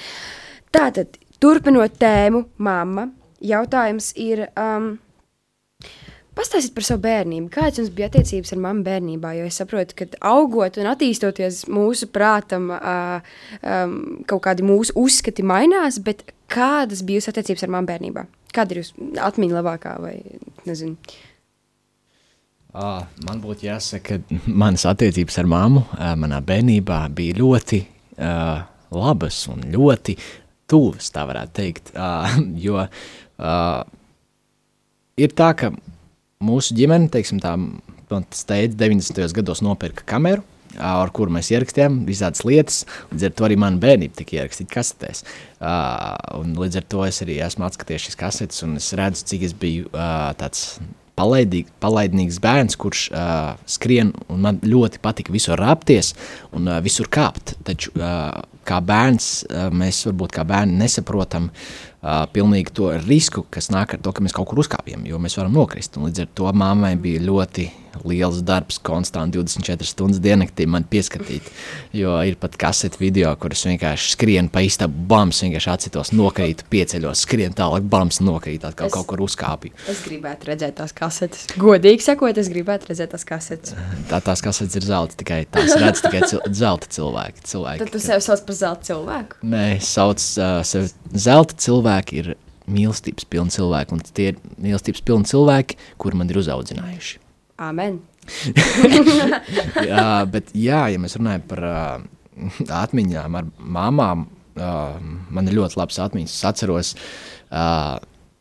[0.74, 3.08] Tātad, turpinot tēmu mamma,
[3.44, 4.48] jautājums ir...
[4.58, 4.94] Um,
[6.34, 7.46] Pastāstiet par savu bērnību.
[7.54, 9.34] Kādas jums bija attiecības ar mammu bērnībā?
[9.38, 15.44] Jo es saprotu, ka augot un attīstoties mūsu prātam, uh, um, kaut kādi mūsu uzskati
[15.46, 18.26] mainās, bet kādas bija jūsu attiecības ar mammu bērnībā?
[18.54, 20.16] Kāda ir jūsu atmiņa labākā vai
[20.66, 20.98] nezinu?
[22.74, 27.84] Ah, man būtu jāsaka, ka manas attiecības ar mammu ah, manā bērnībā bija ļoti
[28.18, 30.16] uh, labas un ļoti
[30.66, 31.94] tuvas, tā varētu teikt.
[31.94, 33.84] Uh, jo uh,
[35.14, 35.70] ir tā, ka
[36.44, 37.56] mūsu ģimene, teiksim, tā
[38.34, 39.24] steidz 90.
[39.36, 40.44] gados nopirka kameru,
[40.80, 42.82] ar kuru mēs ierakstījām visādas lietas.
[43.12, 45.22] Līdz ar to arī mana bērnība tika ierakstīta kasetēs.
[45.60, 49.56] Uh, līdz ar to es arī esmu atskatījies šīs kasetes, un es redzu, cik es
[49.58, 50.78] biju uh, tāds
[51.18, 56.12] palaidīg, palaidnīgs bērns, kurš uh, skrien, un man ļoti patika visur rāpties
[56.54, 57.54] un uh, visur kāpt.
[57.66, 59.30] Taču uh, kā bērns,
[59.74, 61.50] mēs varbūt kā bērni nesaprotam
[62.34, 65.54] pilnīgi to risku, kas nāk ar to, ka mēs kaut kur uzkāpjam, jo mēs varam
[65.56, 65.96] nokrist.
[65.96, 67.70] Un līdz ar to mammai bija ļoti
[68.04, 71.46] liels darbs, konstanti 24 stundas diennaktī man pieskatīt.
[71.94, 77.22] Jo ir pat kaseti video, kuras vienkārši skrien pa istabu, bams, vienkārši atsitos, nokrīt, pieceļos,
[77.24, 79.72] skrien tālāk, bams, nokrīt, atkal Es- kaut kur uzkāpju.
[79.88, 81.46] Es gribētu redzēt tās kasetes.
[81.56, 83.72] Godīgi sakot, es gribētu redzēt tās kasetes.
[84.10, 87.46] Tā tās kasetes ir zelta, tikai tās redz tikai cil zelta cilvēki.
[87.46, 89.40] cilvēki Tad tu sev sauc par zelta cilvēku.
[89.50, 90.90] Nē, es saucu uh, sevi
[91.26, 92.32] zelta cilvēki ir
[92.70, 97.20] mīlestības pilni cilvēki, un tie ir mīlestības pilni cilvēki, kuri man ir uzaudzinājuši.
[97.64, 98.00] Amen.
[99.90, 102.06] jā, bet, jā, ja mēs runājam par uh,
[102.80, 104.24] atmiņām ar māmām,
[104.56, 104.96] uh,
[105.34, 106.38] man ir ļoti labas atmiņas.
[106.38, 107.98] Es atceros uh,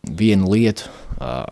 [0.08, 0.88] vienu lietu.
[1.19, 1.43] Uh,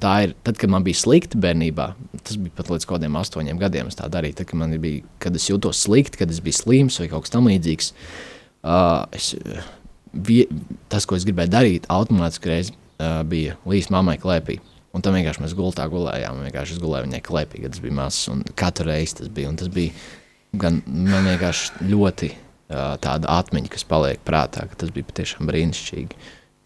[0.00, 1.86] Tā ir tad, kad man bija slikti bērnībā.
[2.20, 3.90] Tas bija pat līdz kaut kādiem astoņiem gadiem.
[3.90, 7.08] Es tā darīju, tad, kad, bija, kad es jutos slikti, kad es biju slims vai
[7.12, 7.92] kaut kas tamlīdzīgs.
[8.60, 9.70] Uh, es, uh,
[10.12, 10.44] vie,
[10.92, 14.58] tas, ko es gribēju darīt, automātiski reiz, uh, bija līdz mammai klēpī.
[14.94, 16.42] Un tam vienkārši mēs gultā gulējām.
[16.48, 18.26] Vienkārši es gulēju viņai klēpī, kad tas bija mazs.
[18.58, 19.52] Katru reizi tas bija.
[19.52, 19.94] Un tas bija
[20.60, 26.18] gan man vienkārši ļoti uh, tāda atmiņa, kas paliek prātā, ka tas bija patiešām brīnišķīgi.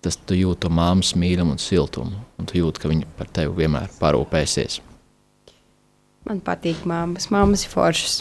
[0.05, 3.63] Tas tu jūti to māmas mīlumu un siltumu, un tu jūti, ka viņa par tevi
[3.63, 4.83] vienmēr parūpēsies.
[6.29, 7.31] Man patīk māmas.
[7.33, 8.19] Māmas ir foršas.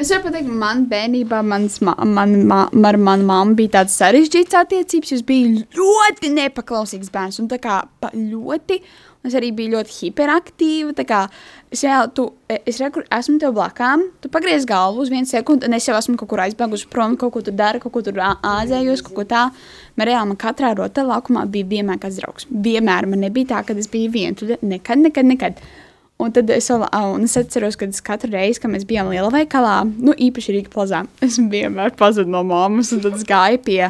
[0.00, 4.56] Es varu pateikt, man bērnībā mans, ma, man, ma, ar manu mammu bija tādas sarežģītas
[4.62, 5.12] attiecības.
[5.18, 7.82] Es biju ļoti nepaklausīgs bērns un tā kā
[8.14, 8.78] ļoti.
[9.26, 10.94] Es arī biju ļoti hiperaktīva.
[10.96, 11.26] tā kā
[11.70, 15.76] Es jau tu, es reku, esmu tev blakām, tu pagriez galvu uz vienu sekundi, un
[15.76, 19.04] es jau esmu kaut kur aizbēgusi prom, kaut ko tur dara, kaut ko tur āzējos,
[19.06, 19.44] kaut ko tā.
[19.94, 22.48] Man reāli man katrā rotaļlaukumā bija vienmēr kāds draugs.
[22.50, 24.58] Vienmēr man nebija tā, ka es biju vientuļa.
[24.66, 25.62] Nekad, nekad, nekad.
[26.20, 29.78] Un tad es, un es atceros, ka es katru reizi, kad mēs bijām lielā veikalā,
[29.88, 32.92] nu, īpaši Rīgā plazā, es vienmēr pazudu no mammas.
[32.92, 33.80] Tad es gāju pie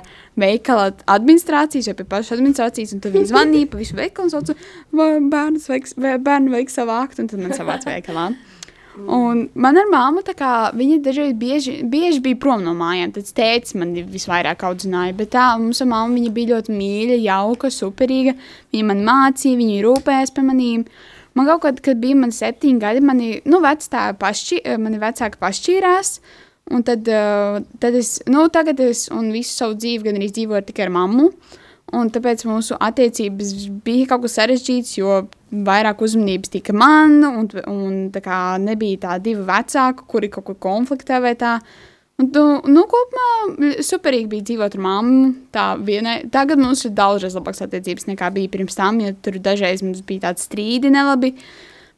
[0.40, 4.56] veikala administrācijas, vai pie pašas administrācijas, un tad viņi zvanīja pa visu veikalu un sauca,
[4.94, 8.30] vai bērns veiks, vai bērnu veiks savākt, un tad man savāc veikalā.
[8.98, 13.12] Un man ar māmu tā kā viņa dažreiz bieži, bieži bija prom no mājām.
[13.14, 15.14] Tad tēvs man visvairāk audzināja.
[15.16, 18.34] Bet tā mums ar māmu viņa bija ļoti mīļa, jauka, superīga.
[18.74, 20.84] Viņa man mācīja, viņa rūpējās par manīm.
[21.38, 26.14] Man kaut kad, kad bija man septiņi gadi, mani nu, pašķi, mani vecāki pašķīrās.
[26.70, 30.86] Un tad, uh, tad es, nu, tagad es visu savu dzīvi gan arī dzīvoju tikai
[30.86, 31.30] ar mammu.
[31.98, 35.24] Un tāpēc mūsu attiecības bija kaut kas sarežģīts, jo
[35.66, 41.18] vairāk uzmanības tika man, un, un tā nebija tā divi vecāki, kuri kaut kur konfliktē
[41.24, 41.58] vai tā.
[42.20, 42.28] Un,
[42.68, 45.32] nu, kopumā superīgi bija dzīvot ar mammu.
[45.86, 50.02] Vienai, tagad mums ir daudzreiz labākas attiecības nekā bija pirms tam, jo tur dažreiz mums
[50.06, 51.32] bija tādi strīdi nelabi.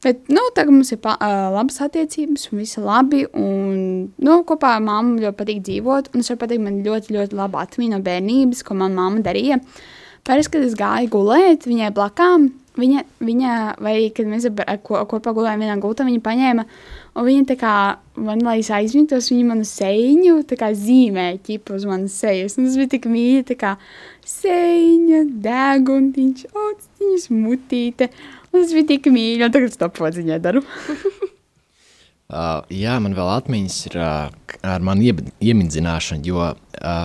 [0.02, 3.22] Bet nu, tagad mums ir pa, uh, labas attiecības, un viss ir labi.
[3.38, 3.82] Un,
[4.18, 6.10] nu, kopā ar mammu ļoti patīk dzīvot.
[6.12, 9.60] Un es varu pateikt, man ļoti, ļoti labi atmiņa no bērnības, ko manā mamma darīja.
[10.26, 13.54] Parasti, kad es gāju gulēt viņai blakām, viņa, viņa
[13.84, 16.64] vai kad mēs ar- ko- kopā gulējām vienā gultā, viņa paņēma.
[17.14, 17.72] Un viņa tā kā
[18.16, 22.56] man, lai es aizmigtos, viņa manu sēņu tā kā zīmēja ķipa uz manas sejas.
[22.58, 23.74] Un tas bija tik mīļi, tā kā
[24.24, 28.08] sēņa, deguntiņš, austiņas, mutīte.
[28.52, 30.64] Un tas bija tik mīļi, un tagad es to podziņā daru.
[32.32, 34.30] Uh, jā, man vēl atmiņas ir uh,
[34.64, 36.54] ar manu ieb- iemidzināšanu, jo uh,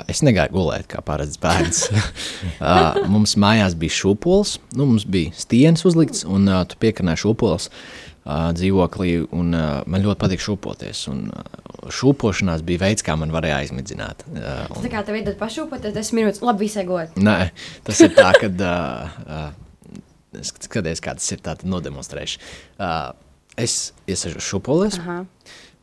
[0.07, 1.81] es negāju gulēt kā parasts bērns.
[2.63, 7.67] uh, mums mājās bija šūpoles, nu, mums bija stieņas uzlikts, un uh, tu piekarnēji šūpoles
[7.67, 11.03] uh, dzīvoklī, un uh, man ļoti patīk šūpoties.
[11.11, 14.23] Un, uh, šūpošanās bija veids, kā man varēja aizmidzināt.
[14.31, 17.27] Uh, Tā kā tev ir pašūpa, tad 10 minūtes, labi, visai godīgi.
[17.27, 17.51] Nē,
[17.87, 20.01] tas ir tā, ka uh, uh,
[20.39, 22.45] es skaties, kā tas ir tāds nodemonstrējuši.
[22.79, 23.11] Uh,
[23.57, 24.99] es iesažu šūpoles.
[25.01, 25.23] Aha.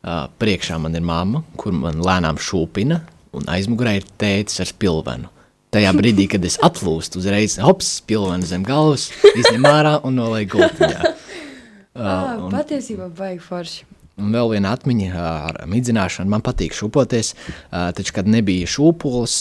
[0.05, 2.99] Uh, priekšā man ir mamma, kur man lēnām šūpina,
[3.35, 5.31] un aizmugurē ir tēcis ar spilvenu.
[5.75, 11.11] Tajā brīdī, kad es atlūstu, uzreiz hops, spilvena zem galvas, izņem ārā un nolaiž gultiņā.
[11.95, 13.85] Ah, patiesībā baigi forši.
[14.19, 16.27] Un vēl viena atmiņa ar midzināšanu.
[16.31, 17.33] Man patīk šūpoties,
[17.71, 19.35] taču, kad nebija šūpoles,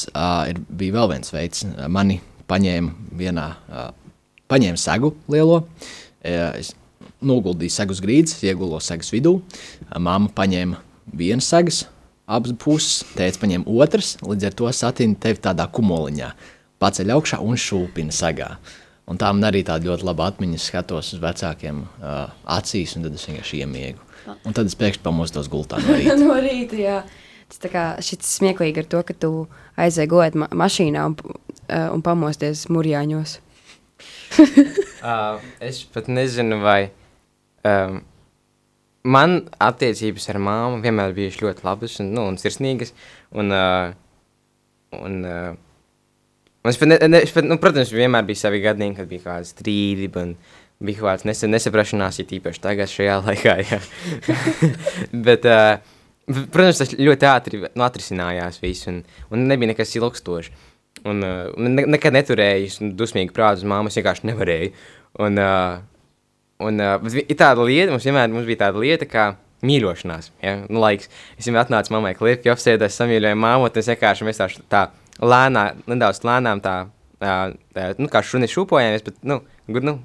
[0.70, 1.64] bija vēl viens veids.
[1.90, 2.20] Mani
[2.51, 3.49] paņēma vienā,
[4.51, 5.64] paņēma segu lielo.
[6.23, 6.73] Es
[7.29, 9.39] noguldīju segus grīdas, iegulo segus vidū.
[9.97, 10.81] Māma paņēma
[11.17, 11.85] vienas segas,
[12.27, 16.31] abas puses, tēvs paņēma otras, līdz ar to satīna tevi tādā kumoliņā.
[16.83, 18.55] Paceļ augšā un šūpina segā.
[19.09, 20.61] Un tā man arī tāda ļoti laba atmiņa.
[20.65, 24.01] Skatos uz vecākiem uh, acīs, un tad es vienkārši iemiegu.
[24.49, 26.17] Un tad es pēkšņi pamostos gultā no rīta.
[26.23, 26.99] no rīta, jā.
[27.53, 29.33] Tas tā kā šis smieklīgi ar to, ka tu
[29.81, 33.39] aizēji gulēt ma mašīnā un, uh, un pamosties murjāņos.
[35.05, 36.89] Uh, es pat nezinu, vai
[37.68, 38.00] um,
[39.05, 42.94] man attiecības ar māmu vienmēr bijušas ļoti labas un, nu, un sirsnīgas.
[43.37, 43.92] Un, uh,
[45.00, 45.55] un, uh,
[46.64, 49.40] un es pat, ne, ne, es pat, nu, protams, vienmēr bija savi gadījumi, kad bija
[49.48, 50.12] strīdi.
[50.22, 50.37] Un,
[50.85, 53.55] Bija kaut kāds nesa, nesaprašanās, ir īpaši tagad, šajā laikā.
[55.29, 55.79] Bet, uh,
[56.53, 58.59] protams, tas ļoti ātri nu, atrisinājās.
[58.61, 60.50] Viss, un, un nebija nekas ilgstošs.
[61.07, 64.74] Un, uh, ne, nekad neturēju es dusmīgi prātu uz māmu, es vienkārši nevarēju.
[65.24, 65.94] Un, uh,
[66.64, 69.27] un uh, ir tāda lieta, mums vienmēr mums bija tāda lieta, kā
[69.64, 70.31] mīļošanās.
[70.44, 70.57] Ja?
[70.68, 71.11] Nu, laiks.
[71.38, 74.83] Es vienmēr atnācu mammai klipi, apsēdās, samīļoju māmu, un es vienkārši mēs tā, tā
[75.22, 76.74] lēnā, nedaudz lēnām tā,
[77.22, 77.37] tā,
[78.00, 79.98] nu, kā šuni šūpojāmies, bet, nu, gur, nu,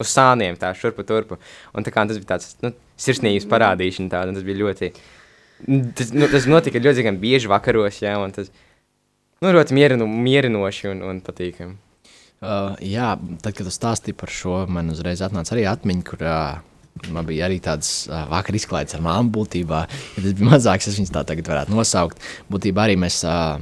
[0.00, 1.38] uz sāniem tā šurpu turpu.
[1.76, 4.90] Un tā kā tas bija tāds, nu, sirsnības parādīšana tāda, un tas bija ļoti,
[5.98, 8.52] tas, nu, tas notika ļoti gan bieži vakaros, ja, un tas,
[9.42, 11.76] nu, ļoti mierinu, mierinoši un, un patīkami.
[12.40, 17.10] Uh, jā, tad, kad tu stāstīji par šo, man uzreiz atnāca arī atmiņa, kur uh,
[17.12, 19.80] man bija arī tāds uh, vakar izklaides ar māmu būtībā.
[20.16, 22.22] Ja tas bija mazāks, es viņus tā tagad varētu nosaukt.
[22.48, 23.60] Būtībā arī mēs uh,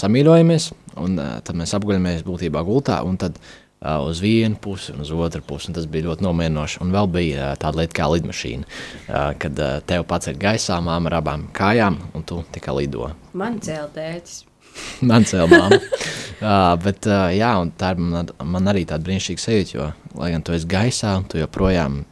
[0.00, 0.70] samīļojamies,
[1.04, 5.12] un uh, tad mēs apguļamies būtībā gultā, un tad uh, uz vienu pusi un uz
[5.12, 5.68] otru pusi.
[5.68, 6.80] un Tas bija ļoti nomierinoši.
[6.80, 11.12] Un vēl bija uh, tāda lieta kā lidmašīna, uh, kad uh, tev paceļ gaisā māma
[11.12, 13.12] ar abām kājām, un tu tikai lido.
[13.36, 14.46] Man cēl tētis.
[15.08, 15.78] Man cēlā māma.
[16.44, 20.32] uh, bet, uh, jā, un tā ir man, man arī tāda brīnišķīga sajūta, jo, lai
[20.34, 22.02] gan tu esi gaisā, tu joprojām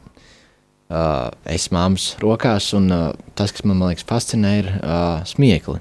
[0.92, 5.80] uh, es māmas rokās, un uh, tas, kas man, man liekas fascinē, ir uh, smiekli.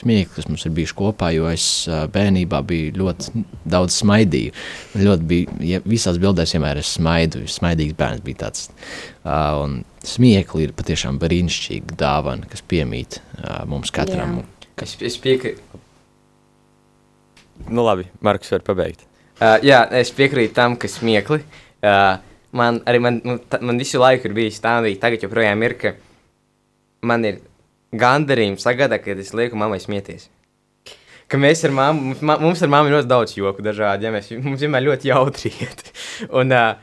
[0.00, 4.54] Smiekli, kas mums ir bijuši kopā, jo es uh, bērnībā biju ļoti daudz smaidīju.
[4.96, 8.70] Ļoti bija, ja visās bildēs vienmēr es smaidu, smaidīgs bērns bija tāds.
[9.20, 14.40] Uh, un smiekli ir patiešām brīnišķīga dāvana, kas piemīt uh, mums katram.
[14.40, 14.48] Jā.
[14.80, 15.79] Es, es piekrītu.
[17.68, 19.04] Nu, labi, Marks var pabeigt.
[19.40, 21.40] Uh, jā, es piekrītu tam, ka smiekli.
[21.80, 22.18] Uh,
[22.56, 25.76] man arī man, nu, ta, man visu laiku ir bijis tā, arī tagad joprojām ir,
[25.80, 25.94] ka
[27.06, 27.40] man ir
[27.96, 30.28] gandarījums sagādāt, kad es lieku mammai smieties.
[31.30, 34.62] Ka mēs ar mammu, mums, ar mammu ir ļoti daudz joku dažādi, ja mēs, mums
[34.64, 35.86] vienmēr ļoti jautri iet.
[36.28, 36.74] un, uh,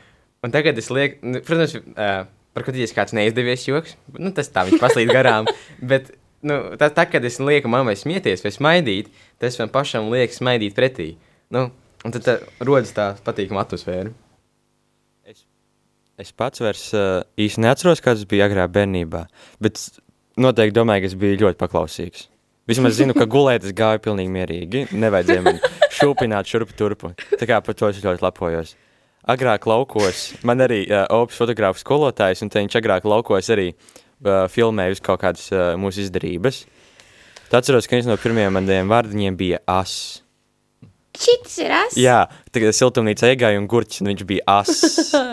[0.44, 2.22] un tagad es lieku, nu, protams, uh,
[2.56, 5.50] par ko tieši kāds neizdevies joks, nu, tas tā viņš paslīd garām,
[5.92, 6.10] bet
[6.46, 9.10] nu, tā, tā, kad es lieku mammai smieties vai smaidīt,
[9.42, 11.12] tas man pašam liek smaidīt pretī.
[11.54, 11.68] Nu,
[12.04, 14.14] un tad tā, rodas tā patīkama atmosfēra.
[16.18, 19.20] Es pats vairs uh, īsti neatceros, kāds bija agrā bērnībā,
[19.62, 19.78] bet
[20.34, 22.24] noteikti domāju, ka es biju ļoti paklausīgs.
[22.68, 24.82] Vismaz zinu, ka gulēt es gāju pilnīgi mierīgi.
[24.98, 25.60] Nevajadzēja man
[25.94, 27.12] šūpināt šurpu turpu.
[27.38, 28.74] Tā kā par to es ļoti lepojos.
[29.30, 33.94] Agrāk laukos, man arī uh, opis fotogrāfs skolotājs, un viņš agrāk laukos arī uh,
[34.24, 36.64] filmēja uz kaut kādas uh, mūsu izdarības.
[37.48, 39.94] Tad atceros, ka viens no pirmajiem maniem vārdiņiem bija as.
[41.18, 41.96] Šis ir es.
[41.98, 44.82] Jā, tagad siltumnīca iegāja un gurķis, un viņš bija as.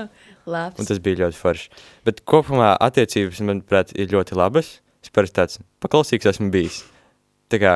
[0.46, 0.78] Labs.
[0.78, 1.70] Un tas bija ļoti forši.
[2.06, 4.76] Bet kopumā attiecības, manuprāt, ir ļoti labas.
[5.02, 6.84] Es parasti tāds paklausīgs esmu bijis.
[7.50, 7.74] Tā kā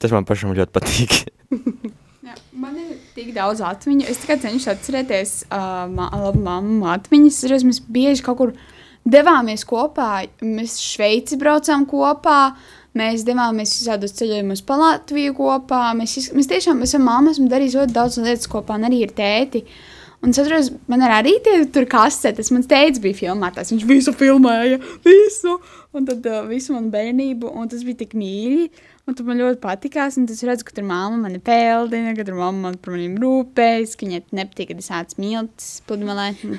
[0.00, 1.18] tas man pašam ļoti patīk.
[2.28, 4.08] Jā, man ir tik daudz atmiņu.
[4.08, 7.42] Es tikai cenšos atcerēties, uh, ma labu mammu atmiņas.
[7.60, 8.56] Es bieži kaut kur
[9.12, 10.26] devāmies kopā.
[10.44, 12.40] Mēs Šveici braucām kopā.
[12.98, 15.84] Mēs devāmies visādos ceļojumos pa Latviju kopā.
[15.98, 19.64] Mēs, mēs tiešām esam mamma, esam darījuši ļoti daudz lietas kopā, un arī ar tēti.
[20.18, 22.50] Un es atceros, man ir arī tie tur kasetes.
[22.50, 23.70] Mans tēvs bija filmētājs.
[23.74, 25.58] Viņš visu filmēja, visu.
[25.94, 28.66] Un tad uh, visu manu bērnību, un tas bija tik mīļi.
[29.08, 30.18] Un tas man ļoti patīkās.
[30.20, 33.94] Un tas redzu, ka tur mamma mani peldina, ka tur mamma man par maniem rūpējas,
[33.96, 36.26] ka viņai nepatīk, kad es ācu miltus pludmalē.
[36.44, 36.58] Nu.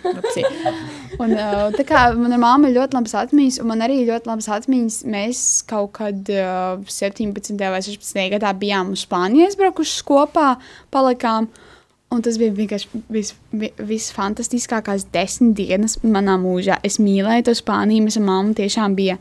[1.22, 4.32] Un, uh, tā kā man ar mammu ir ļoti labas atmiņas, un man arī ļoti
[4.32, 4.98] labas atmiņas.
[5.14, 7.54] Mēs kaut kad uh, 17.
[7.70, 8.22] vai 16.
[8.34, 10.56] gadā bijām uz Spāniju aizbraukuši kopā,
[10.94, 11.52] palikām.
[12.10, 16.80] Un tas bija vienkārši vis, vi- visfantastiskākās desmit dienas manā mūžā.
[16.82, 18.08] Es mīlēju to Spāniju.
[18.08, 19.20] Mēs ar mammu tiešām bija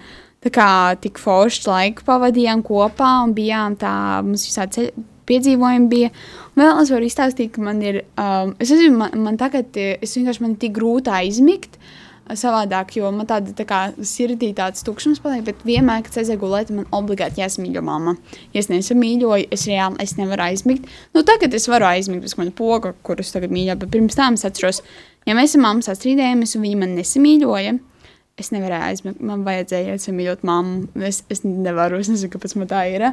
[0.48, 0.72] tā kā
[1.04, 3.92] tik forši laiku pavadījām kopā un bijām tā,
[4.24, 6.10] mums visādi ceļ, piedzīvojumi bija.
[6.54, 10.16] Un vēl es varu izstāstīt, ka man ir, um, es nezinu, man, man tagad, es
[10.16, 11.76] vienkārši man ir tik grūti aizmigt.
[11.76, 16.22] eh, Savādāk, jo man tāda tā kā sirdī tāds tukšums paliek, bet vienmēr, kad es
[16.24, 18.16] aizēju gulēt, man obligāti jāsamīļo mamma.
[18.54, 20.88] Ja es nesamīļoju, es reāli es nevaru aizmigt.
[21.14, 24.48] Nu, tagad es varu aizmigt, bez manas poga, kurus tagad mīļoju, bet pirms tam es
[24.48, 24.82] atceros,
[25.28, 27.78] ja mēs ar mammu sastrīdējāmies un viņa man nesamīļoja,
[28.38, 29.22] es nevarēju aizmigt.
[29.24, 30.88] Man vajadzēja samīļot mammu.
[31.08, 33.06] Es, es nevaru, es nezinu, kāpēc man tā ir.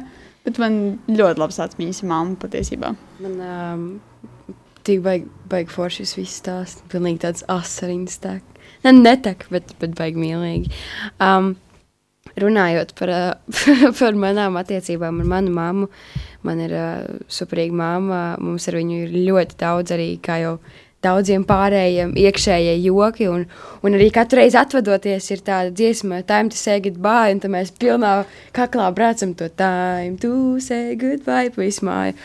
[0.46, 0.78] Bet man
[1.10, 2.92] ļoti labs atmiņas ar mammu patiesībā.
[3.24, 3.86] Man um,
[4.86, 6.84] tik baigi, forši šis viss stāsts.
[6.92, 8.56] Pilnīgi tāds asariņas tek.
[8.86, 10.70] Ne, netek, bet, bet baigi mīlīgi.
[11.22, 11.54] Um,
[12.40, 13.60] runājot par, uh,
[13.98, 15.90] par manām attiecībām ar manu mammu,
[16.46, 18.22] man ir uh, superīga mamma.
[18.42, 20.56] Mums ar viņu ir ļoti daudz arī, kā jau
[21.04, 23.28] daudziem pārējiem, iekšējie joki.
[23.30, 23.46] Un,
[23.86, 27.34] un arī katru reizi atvadoties, ir tāda dziesma, time to say goodbye.
[27.36, 28.18] Un mēs pilnā
[28.56, 32.16] kaklā braucam to time to say goodbye pa visu māju.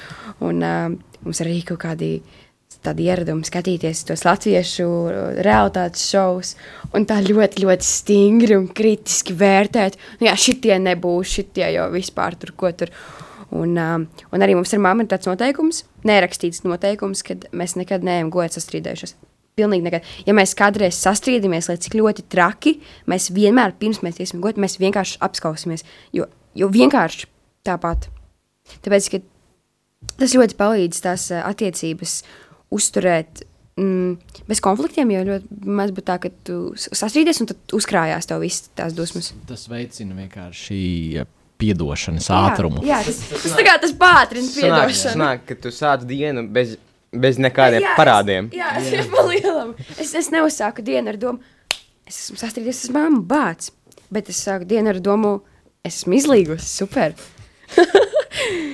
[0.48, 0.94] Un uh,
[1.26, 2.16] mums arī kaut kādi
[2.82, 4.88] tādi ieradumi skatīties tos latviešu
[5.46, 6.56] realitātes šovus
[6.98, 10.00] un tā ļoti, ļoti stingri un kritiski vērtēt.
[10.20, 12.94] Nu, jā, šitie nebūs, šitie jau vispār tur ko tur.
[13.52, 18.06] Un, um, un arī mums ar mammu ir tāds noteikums, nerakstīts noteikums, ka mēs nekad
[18.08, 19.18] neejam godīgi sastrīdējušies.
[19.60, 20.08] Pilnīgi nekad.
[20.24, 22.78] Ja mēs kādreiz sastrīdamies, lai cik ļoti traki,
[23.12, 25.84] mēs vienmēr, pirms mēs iesim godīgi, mēs vienkārši apskausimies.
[26.16, 27.28] Jo, jo vienkārši
[27.68, 28.08] tāpat.
[28.86, 29.22] Tāpēc, ka
[30.22, 32.22] tas ļoti palīdz tās ā, attiecības
[32.72, 33.44] uzturēt
[33.76, 34.16] mm,
[34.48, 35.12] bez konfliktiem.
[35.12, 39.34] Jo ļoti maz būtu tā, ka tu sastrīdies un tad uzkrājās tev visas tās dusmas.
[39.52, 40.82] Tas veicina vienkārši
[41.62, 42.84] piedošanas ātrumu.
[42.86, 45.16] Jā, jā tas, tas, tā kā tas pātrina piedošanu.
[45.16, 46.76] sanāk, ka tu sāc dienu bez,
[47.14, 48.50] bez nekādiem Jā, parādiem.
[48.52, 49.76] Es, jā, tas ir pa lielam.
[49.98, 51.54] Es, es neuzsāku dienu ar domu,
[52.08, 53.72] es esmu sastrīdies ar mammu, bāc.
[54.12, 55.38] Bet es sāku dienu ar domu,
[55.88, 57.16] es esmu izlīgusi, super.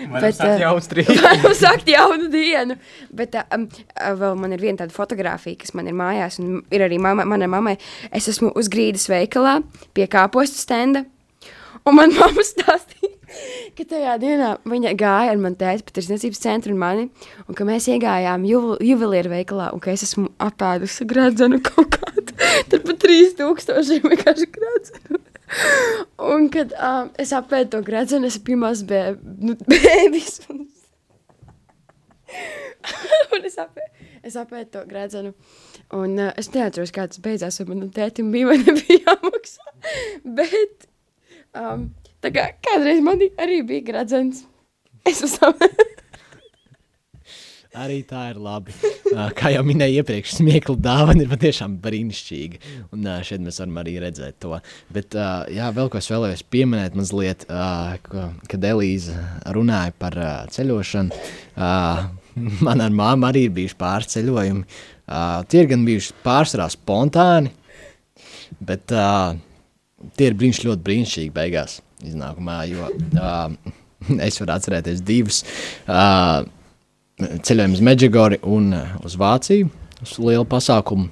[0.08, 1.16] Bet, sākt eh, jaunu strīdu?
[1.26, 2.78] Varam sākt jaunu dienu.
[3.16, 3.68] Bet um,
[4.22, 7.50] vēl man ir viena tāda fotografija, kas man ir mājās, un ir arī mama, manai
[7.52, 7.76] mammai.
[8.16, 9.60] Es esmu uz grīdas veikalā
[9.98, 11.04] pie kāpostu stenda,
[11.88, 13.14] un man mamma stāstīja,
[13.78, 17.08] ka tajā dienā viņa gāja ar mani tēti pa tirsniecības centru un mani,
[17.48, 22.38] un ka mēs iegājām juvel, juvelieru veikalā, un ka es esmu apēdusi gradzenu kaut kādu.
[22.70, 25.24] Tur pat 3000 vienkārši gradzenu.
[26.32, 29.02] Un kad um, es apēdu to gradzenu, es biju mazs bē,
[29.44, 30.42] nu, bēbis.
[30.52, 30.66] Un,
[33.38, 35.34] un es apēdu, es apēdu to gradzenu.
[35.96, 39.74] Un uh, es neatceros, kā tas beidzās, vai manam tētim bija vai nebija jāmaksā.
[40.38, 40.90] Bet
[41.58, 41.88] um,
[42.24, 44.46] tā kā kādreiz man arī bija gradzens.
[45.08, 45.68] Es uzsācu.
[47.78, 48.74] Arī tā ir labi.
[49.38, 52.62] Kā jau minēju iepriekš, smiekla dāvana ir patiešām brīnišķīga.
[52.96, 54.58] Un šeit mēs varam arī redzēt to.
[54.94, 55.14] Bet,
[55.54, 59.14] jā, vēl ko es vēlējos pieminēt, mazliet, ka- kad Elīze
[59.54, 60.18] runāja par
[60.56, 61.22] ceļošanu.
[62.66, 64.66] Man ar māmu arī ir bijuši pārceļojumi.
[65.52, 67.54] Tie ir gan bijuši pārsvarā spontāni,
[68.58, 69.38] bet uh,
[70.18, 72.60] tie ir brīnišķīgi, ļoti brīnišķīgi beigās iznākumā.
[72.70, 73.52] Jo uh,
[74.28, 75.44] es varu atcerēties divus.
[75.86, 76.46] Uh,
[77.18, 78.74] ceļojam uz Meģigoru un
[79.06, 79.70] uz Vāciju
[80.04, 81.10] uz lielu pasākumu.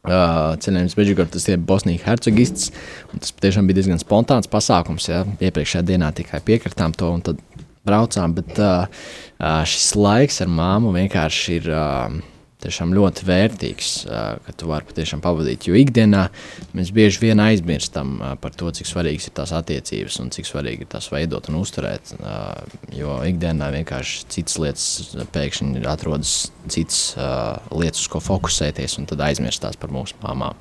[0.00, 2.70] Uh, ceļojums Meģigoru, tas ir Bosnijas hercogists.
[3.12, 5.10] Tas patiešām bija diezgan spontāns pasākums.
[5.10, 5.22] Ja?
[5.38, 7.42] Iepriekšējā dienā tikai piekritām to un tad
[7.86, 8.34] braucām.
[8.38, 8.88] Bet uh,
[9.68, 11.70] šis laiks ar māmu vienkārši ir.
[11.70, 12.29] Uh,
[12.60, 13.90] Tiešām ļoti vērtīgs,
[14.44, 15.68] ka tu vari patiešām pavadīt.
[15.70, 16.26] Jo ikdienā
[16.76, 20.90] mēs bieži vien aizmirstam par to, cik svarīgas ir tās attiecības un cik svarīgi ir
[20.92, 22.14] tās veidot un uzturēt.
[22.96, 26.34] Jo ikdienā vienkārši citas lietas pēkšņi atrodas
[26.68, 27.00] citas
[27.72, 30.58] lietas, uz ko fokusēties, un tad aizmirstās par mūsu māmām.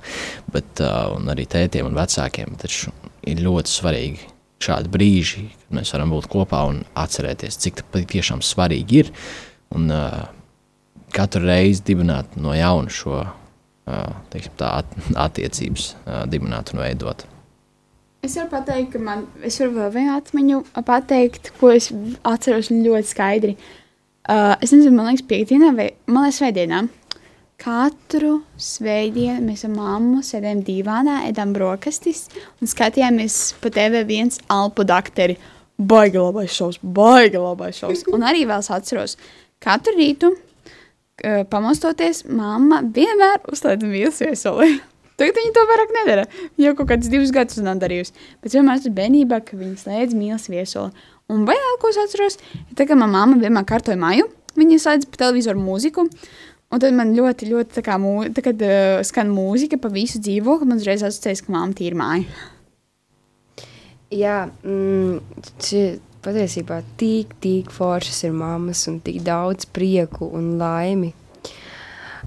[0.54, 2.56] Bet, arī tētiem un vecākiem.
[2.60, 2.94] Taču
[3.28, 4.28] ir ļoti svarīgi
[4.64, 9.14] šādi brīži, kad mēs varam būt kopā un atcerēties, cik tas patiešām svarīgi ir.
[9.76, 10.39] Un, uh,
[11.16, 13.24] katru reizi dibināt no jauna šo
[14.30, 15.92] teiksim, tā, at, attiecības,
[16.30, 17.26] dibināt un veidot.
[18.26, 21.90] Es varu pateikt, ka man varu vēl vienu atmiņu pateikt, ko es
[22.28, 23.54] atceros ļoti skaidri.
[24.30, 26.82] Uh, es nezinu, man liekas, piekdienā vai man liekas, svētdienā.
[27.60, 32.28] Katru svētdienu mēs ar mammu sēdējām divānā, ēdām brokastis
[32.60, 35.40] un skatījāmies pa TV viens alpu dakteri.
[35.80, 38.04] Baigi labais šovs, baigi labais šovs.
[38.12, 39.16] Un arī vēl es atceros,
[39.64, 40.34] katru rītu,
[41.52, 44.80] pamostoties, mamma vienmēr uzlaida mīlas viesoli.
[45.20, 46.26] Tagad viņa to vairāk nedara.
[46.56, 48.14] Viņa jau kaut kādus divus gadus nav darījusi.
[48.44, 51.08] Bet vienmēr tas bērnībā, ka viņa slēdz mīlas viesoli.
[51.30, 54.30] Un vēl ko es atceros, ir tā, ka manā mamma vienmēr kārtoja māju.
[54.58, 56.08] Viņa slēdz pa televizoru mūziku.
[56.70, 60.22] Un tad man ļoti, ļoti tā kā mū, tā, kad, uh, skan mūzika pa visu
[60.22, 62.44] dzīvokli, man uzreiz asociējas, ka mamma tīra māja.
[64.14, 65.84] Jā, mm, šie
[66.26, 71.14] patiesībā tik, tik foršas ir mammas un tik daudz prieku un laimi.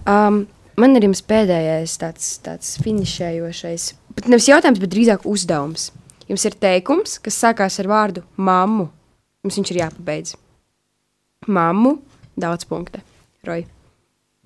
[0.09, 0.45] Um,
[0.80, 5.90] man ir jums pēdējais tāds, tāds finišējošais, bet nevis jautājums, bet drīzāk uzdevums.
[6.30, 8.88] Jums ir teikums, kas sākās ar vārdu mammu.
[9.45, 10.36] Jums viņš ir jāpabeidz.
[11.51, 11.97] Mammu,
[12.38, 13.03] daudz punktu.
[13.45, 13.66] Roja,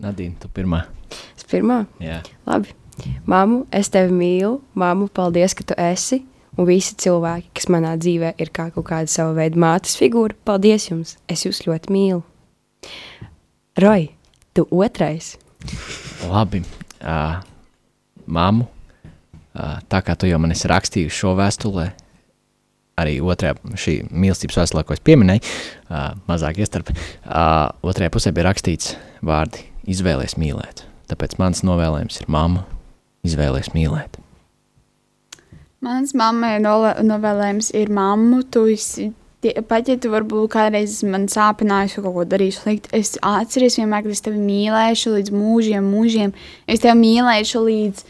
[0.00, 0.82] Nadīna, tu pirmā.
[1.36, 1.84] es pirmā.
[2.00, 2.22] Jā.
[2.48, 2.74] Labi.
[3.28, 4.58] Māmu, es tevi mīlu.
[4.76, 6.22] Māmu, paldies, ka tu esi.
[6.56, 10.88] Un visi cilvēki, kas manā dzīvē ir kā kaut kāda sava veida mātes figūra, paldies
[10.88, 11.16] jums.
[11.28, 12.22] Es jūs ļoti mīlu.
[13.76, 14.08] Roja,
[14.56, 15.34] tu otrais.
[16.30, 16.62] Labi.
[16.96, 17.36] Uh,
[18.26, 21.84] Māmu, uh, tā kā tu jau man esi rakstījis šo vēstulē,
[22.98, 28.48] arī otrajā šī mīlestības vēstulē, ko es pieminēju, uh, mazāk iestarp, uh, otrajā pusē bija
[28.48, 30.86] rakstīts vārdi izvēlies mīlēt.
[31.12, 32.64] Tāpēc mans novēlējums ir mamma,
[33.28, 34.18] izvēlies mīlēt.
[35.84, 38.40] Mans mammai novēlējums ir mammu.
[38.52, 39.10] Tu esi,
[39.68, 44.14] pat ja tu varbūt kādreiz man sāpinājusi kaut ko darījusi slikti, es atceros vienmēr, ka
[44.14, 46.32] es tevi mīlēšu līdz mūžiem, mūžiem.
[46.66, 48.06] Es tevi mīlēšu līdz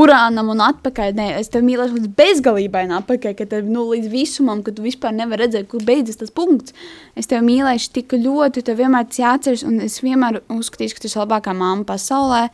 [0.00, 1.12] urānam un atpakaļ.
[1.18, 5.12] Nē, es tevi mīlēšu līdz bezgalībai atpakaļ, ka tev nu, līdz visumam, ka tu vispār
[5.14, 6.72] nevari redzēt, kur beidzas tas punkts.
[7.18, 11.10] Es tevi mīlēšu tik ļoti, tev vienmēr tas jāatceras, un es vienmēr uzskatīšu, ka tu
[11.10, 12.46] esi labākā mamma pasaulē.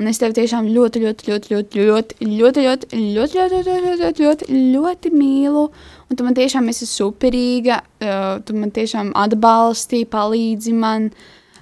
[0.00, 4.24] Un es tevi tiešām ļoti, ļoti, ļoti, ļoti, ļoti, ļoti, ļoti, ļoti, ļoti, ļoti, ļoti,
[4.24, 5.66] ļoti, ļoti mīlu.
[6.08, 11.10] Un tu man tiešām esi superīga, uh, tu man tiešām atbalsti, palīdzi man,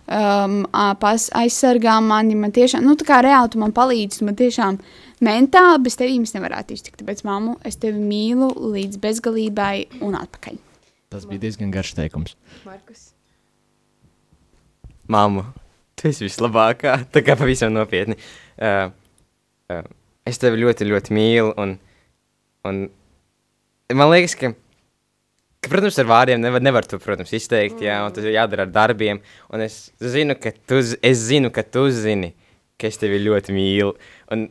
[0.07, 2.39] um, aizsargā mani.
[2.39, 4.79] Man tiešām, nu, tā kā reāli tu man palīdzi, tu man tiešām
[5.27, 7.01] mentāli bez tevis nevarētu iztikt.
[7.03, 10.61] Tāpēc, māmu, es tevi mīlu līdz bezgalībai un atpakaļ.
[11.11, 12.37] Tas bija diezgan garš teikums.
[12.63, 13.09] Markus.
[15.11, 15.43] Māmu,
[16.01, 16.97] tu esi vislabākā.
[17.15, 18.17] Tā kā pavisam nopietni.
[18.57, 18.89] Uh,
[19.73, 19.85] uh,
[20.29, 21.55] es tevi ļoti, ļoti mīlu.
[21.61, 21.77] Un,
[22.69, 22.83] un
[23.97, 24.53] man liekas, ka,
[25.61, 27.83] ka, protams, ar vārdiem nevar, nevar to, protams, izteikt.
[27.85, 29.21] Jā, un tas ir jādara ar darbiem.
[29.53, 32.33] Un es zinu, ka tu, es zinu, ka tu zini,
[32.81, 33.93] ka es tevi ļoti mīlu.
[34.35, 34.49] Un,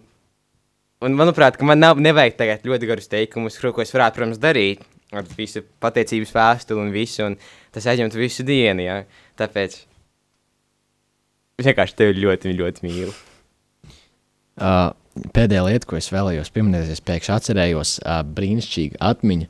[1.06, 4.86] un manuprāt, man nav, nevajag tagad ļoti garus teikumus, ko es varētu, protams, darīt.
[5.10, 7.24] Ar visu pateicības vēstuli un visu.
[7.26, 7.40] Un
[7.74, 8.84] tas aizņemtu visu dienu.
[8.86, 8.98] Jā.
[9.42, 9.80] Tāpēc
[11.60, 13.14] vienkārši tevi ļoti, ļoti mīlu.
[14.60, 14.92] Uh,
[15.36, 19.48] pēdējā lieta, ko es vēlējos pieminēt, es pēkšņi atcerējos uh, brīnišķīgu atmiņu.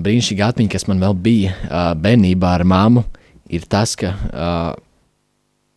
[0.00, 3.04] Brīnišķīga atmiņa, kas man vēl bija uh, bērnībā ar māmu,
[3.50, 4.68] ir tas, ka uh,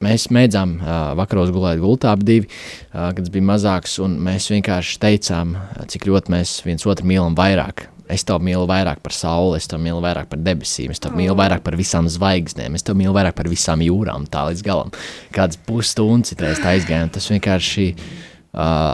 [0.06, 4.52] mēs mēdzām uh, vakaros gulēt gultā abi divi, uh, kad es biju mazāks, un mēs
[4.54, 5.58] vienkārši teicām,
[5.90, 7.88] cik ļoti mēs viens otru mīlam vairāk.
[8.14, 11.36] Es tev mīlu vairāk par sauli, es tev mīlu vairāk par debesīm, es tev mīlu
[11.40, 14.94] vairāk par visām zvaigznēm, es tev mīlu vairāk par visām jūrām, tā līdz galam.
[15.34, 16.62] Kāds pusstundas citreiz
[16.94, 18.94] un tas vienkārši uh,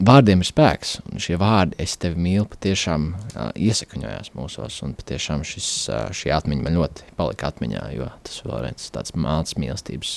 [0.00, 0.98] vārdiem ir spēks.
[1.10, 6.34] Un šie vārdi, es tevi mīlu, patiešām uh, iesakņojās mūsos, un patiešām šis, uh, šī
[6.36, 10.14] atmiņa man ļoti palika atmiņā, jo tas vēlreiz tāds mācības mīlestības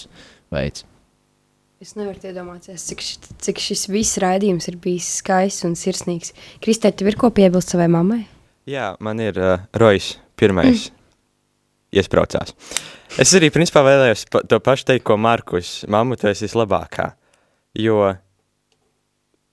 [0.53, 0.85] veids.
[1.77, 6.31] Es nevaru iedomāties, cik, š- cik šis viss raidījums ir bijis skaists un sirsnīgs.
[6.63, 8.23] Kristē, tev ir ko piebilst savai mammai?
[8.67, 10.87] Jā, man ir uh, Rojas pirmais
[11.93, 12.55] iespraucās.
[13.21, 17.11] Es arī principā vēlējos pa, to pašu teikt, ko Markus, mamma, tu esi vislabākā,
[17.79, 18.01] jo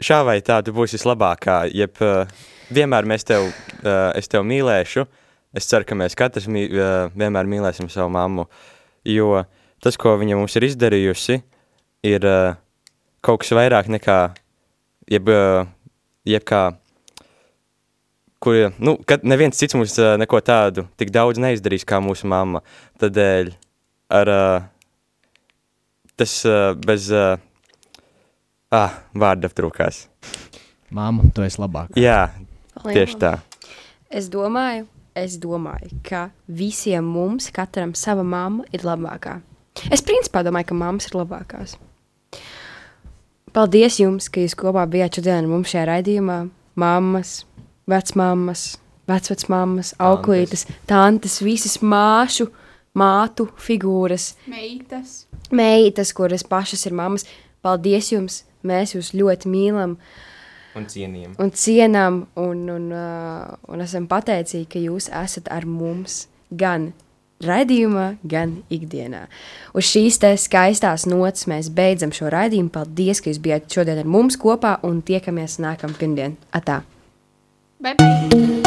[0.03, 2.25] šā vai tā tu būsi vislabākā, jeb uh,
[2.75, 5.05] vienmēr mēs tev, uh, es tev mīlēšu,
[5.61, 8.49] es ceru, ka mēs katrs mī, uh, vienmēr mīlēsim savu mammu,
[9.12, 9.45] jo
[9.85, 11.39] tas, ko viņa mums ir izdarījusi,
[12.05, 12.55] ir uh,
[13.24, 14.18] kaut kas vairāk nekā,
[15.11, 15.64] jeb, uh,
[16.28, 16.62] jeb kā,
[18.44, 22.61] kur, nu, kad neviens cits mums uh, neko tādu tik daudz neizdarīs kā mūsu mamma.
[23.00, 23.55] Tādēļ
[24.20, 24.68] ar uh,
[26.20, 27.38] tas uh, bez uh,
[28.74, 30.05] ah, vārda aptrūkās.
[30.94, 31.98] Māma, tu esi labākā.
[31.98, 32.28] Jā,
[32.84, 33.32] tieši tā.
[34.14, 34.86] Es domāju,
[35.18, 39.40] es domāju, ka visiem mums, katram sava mamma ir labākā.
[39.90, 41.74] Es principā domāju, ka mammas ir labākās.
[43.55, 46.38] Paldies jums, ka jūs kopā bijāt šodien ar mums šajā raidījumā.
[46.80, 47.44] Mammas,
[47.90, 48.64] vecmāmas,
[49.07, 52.48] vecvecmāmas, auklītes, tantes, visas māšu,
[52.98, 55.26] mātu figūras, Meitas.
[55.55, 57.26] meitas, kuras pašas ir mammas.
[57.62, 58.42] Paldies jums!
[58.64, 59.98] Mēs jūs ļoti mīlam
[60.74, 61.34] Un cienījam.
[61.38, 66.94] un cienām, un, un, uh, un esam pateicīgi, ka jūs esat ar mums gan
[67.47, 69.26] raidījumā, gan ikdienā.
[69.74, 72.72] Uz šīs skaistās nots mēs beidzam šo raidījumu.
[72.74, 76.36] Paldies, ka jūs bijāt šodien ar mums kopā un tiekamies nākamā pirmdiena.
[76.53, 76.82] Atā!
[77.80, 78.64] Bye bye!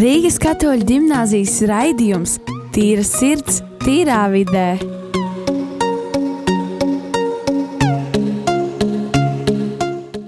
[0.00, 2.38] Rīgas katoļu gimnāzijas raidījums
[2.70, 4.99] Tīra sirds, tīrā vidē.